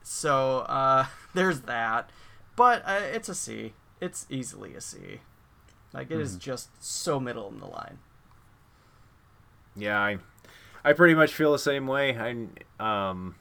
[0.02, 2.10] so uh there's that.
[2.56, 3.74] But uh, it's a c.
[4.00, 5.20] It's easily a c
[5.92, 7.98] like it is just so middle in the line
[9.76, 10.18] Yeah, I,
[10.84, 12.16] I pretty much feel the same way.
[12.80, 13.36] I, um,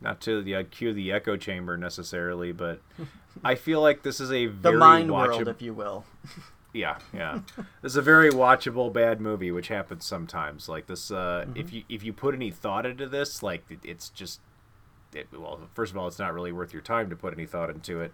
[0.00, 2.80] not to the uh, cue the echo chamber necessarily, but
[3.44, 6.04] I feel like this is a the very mind watchab- world if you will
[6.72, 7.40] Yeah, yeah.
[7.82, 10.68] this is a very watchable bad movie, which happens sometimes.
[10.68, 11.56] Like this, uh, Mm-hmm.
[11.58, 14.38] if you if you put any thought into this, like it, it's just,
[15.12, 17.70] it, well, first of all, it's not really worth your time to put any thought
[17.70, 18.12] into it.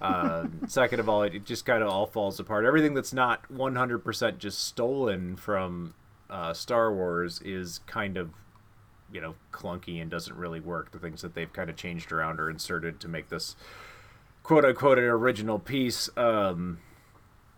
[0.00, 2.64] Um, second of all, it, it just kind of all falls apart.
[2.64, 5.94] Everything that's not 100% just stolen from
[6.28, 8.30] uh, Star Wars is kind of,
[9.12, 10.92] you know, clunky and doesn't really work.
[10.92, 13.56] The things that they've kind of changed around or inserted to make this
[14.42, 16.08] quote unquote an original piece.
[16.16, 16.78] Um,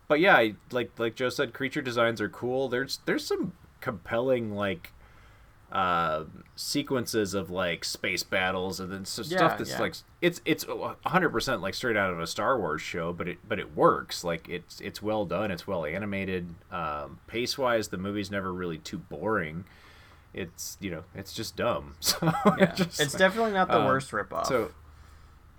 [0.08, 2.68] but yeah, like like Joe said, creature designs are cool.
[2.68, 4.92] There's there's some compelling like
[5.72, 9.80] uh, sequences of like space battles and then Yeah, stuff that's yeah.
[9.80, 13.58] like it's it's 100% like straight out of a Star Wars show, but it but
[13.58, 14.22] it works.
[14.22, 16.54] Like it's it's well done, it's well animated.
[16.70, 19.64] Um, pace wise, the movie's never really too boring.
[20.34, 21.94] It's you know it's just dumb.
[22.00, 22.18] So
[22.58, 22.72] yeah.
[22.74, 24.72] just- it's definitely not the um, worst ripoff so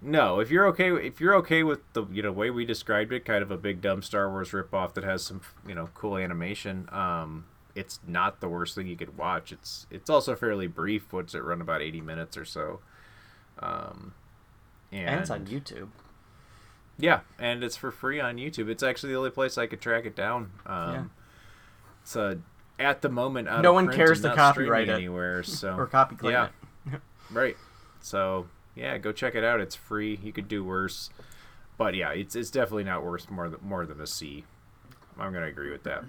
[0.05, 3.23] no, if you're okay, if you're okay with the you know way we described it,
[3.23, 6.89] kind of a big dumb Star Wars ripoff that has some you know cool animation,
[6.91, 7.45] um,
[7.75, 9.51] it's not the worst thing you could watch.
[9.51, 11.11] It's it's also fairly brief.
[11.11, 12.79] What's it run about eighty minutes or so?
[13.59, 14.13] Um,
[14.91, 15.89] and, And it's on YouTube.
[16.97, 18.69] Yeah, and it's for free on YouTube.
[18.69, 20.51] It's actually the only place I could track it down.
[20.65, 21.03] Um, Yeah.
[22.03, 22.39] It's a,
[22.77, 24.93] at the moment out No one cares to copyright it.
[24.93, 25.41] anywhere.
[25.43, 26.49] So Or copy claim yeah,
[26.91, 27.01] it.
[27.31, 27.55] right.
[28.01, 29.59] So yeah, go check it out.
[29.61, 30.19] It's free.
[30.21, 31.09] You could do worse,
[31.77, 34.43] but yeah, it's it's definitely not worse more than more than a C.
[35.17, 36.03] I'm gonna agree with that.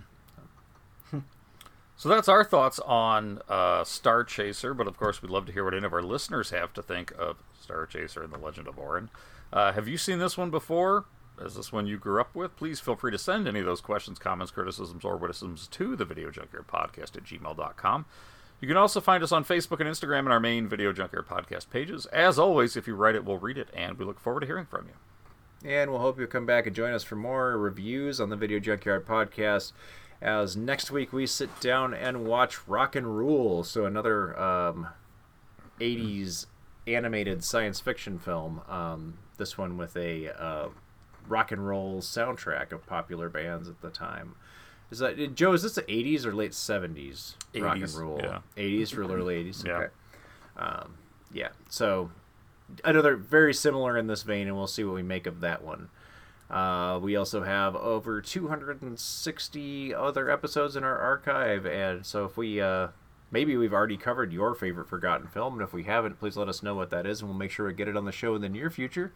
[1.97, 5.75] So that's our thoughts on uh, Starchaser, but of course, we'd love to hear what
[5.75, 7.37] any of our listeners have to think of
[7.67, 9.11] Starchaser and the Legend of Orin.
[9.53, 11.05] Uh, have you seen this one before?
[11.41, 12.57] Is this one you grew up with?
[12.57, 16.05] Please feel free to send any of those questions, comments, criticisms, or witticisms to the
[16.05, 18.07] Video Junkyard Podcast at gmail.com.
[18.61, 21.71] You can also find us on Facebook and Instagram and our main Video Junkyard Podcast
[21.71, 22.07] pages.
[22.07, 24.67] As always, if you write it, we'll read it, and we look forward to hearing
[24.67, 25.69] from you.
[25.69, 28.59] And we'll hope you'll come back and join us for more reviews on the Video
[28.59, 29.73] Junkyard podcast.
[30.25, 34.89] As next week we sit down and watch Rock and Rule, so another um,
[35.81, 36.47] 80s
[36.87, 38.63] animated science fiction film.
[38.67, 40.69] Um, this one with a uh,
[41.29, 44.37] rock and roll soundtrack of popular bands at the time.
[44.91, 45.53] Is that Joe?
[45.53, 47.35] Is this the 80s or late 70s?
[47.57, 48.21] Rock and 80s, Roll.
[48.23, 48.39] yeah.
[48.57, 49.67] 80s or early 80s.
[49.67, 49.73] Yeah.
[49.73, 49.93] Okay.
[50.57, 50.95] Um,
[51.35, 51.49] yeah.
[51.69, 52.11] So
[52.83, 55.91] another very similar in this vein, and we'll see what we make of that one.
[56.55, 62.61] Uh, we also have over 260 other episodes in our archive, and so if we
[62.61, 62.87] uh,
[63.33, 66.63] maybe we've already covered your favorite forgotten film, and if we haven't, please let us
[66.63, 68.41] know what that is, and we'll make sure we get it on the show in
[68.41, 69.13] the near future.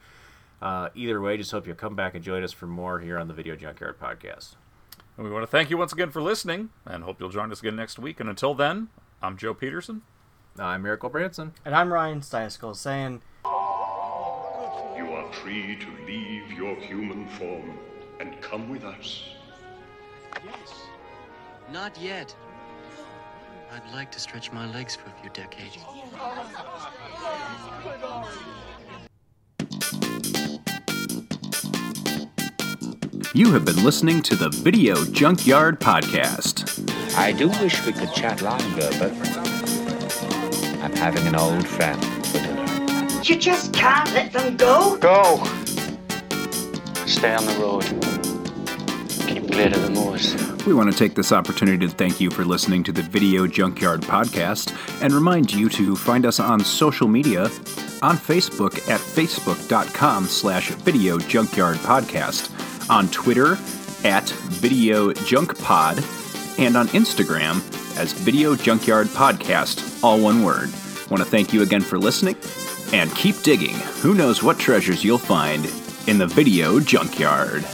[0.60, 3.28] Uh, either way, just hope you'll come back and join us for more here on
[3.28, 4.56] the Video Junkyard Podcast.
[5.16, 7.60] And we want to thank you once again for listening, and hope you'll join us
[7.60, 8.18] again next week.
[8.18, 8.88] And until then,
[9.22, 10.02] I'm Joe Peterson.
[10.58, 11.52] I'm Miracle Branson.
[11.64, 13.22] And I'm Ryan Steiskell saying,
[15.28, 17.78] You free to leave your human form
[18.20, 19.24] and come with us.
[20.44, 20.74] Yes.
[21.72, 22.34] Not yet.
[23.72, 25.76] I'd like to stretch my legs for a few decades.
[33.34, 36.64] You have been listening to the Video Junkyard Podcast.
[37.16, 39.12] I do wish we could chat longer, but
[40.82, 42.17] I'm having an old friend for dinner.
[43.28, 44.96] You just can't let them go.
[44.96, 45.44] Go!
[47.04, 47.82] Stay on the road.
[49.28, 50.34] Keep clear of the moors.
[50.64, 54.00] We want to take this opportunity to thank you for listening to the Video Junkyard
[54.00, 57.42] Podcast and remind you to find us on social media
[58.00, 62.48] on Facebook at facebook.com slash video junkyard podcast,
[62.88, 63.58] on Twitter
[64.04, 65.98] at video junk pod,
[66.56, 67.56] and on Instagram
[67.98, 70.70] as Video Junkyard Podcast, all one word.
[71.10, 72.36] Want to thank you again for listening
[72.92, 73.76] and keep digging.
[74.02, 75.66] Who knows what treasures you'll find
[76.06, 77.64] in the Video Junkyard.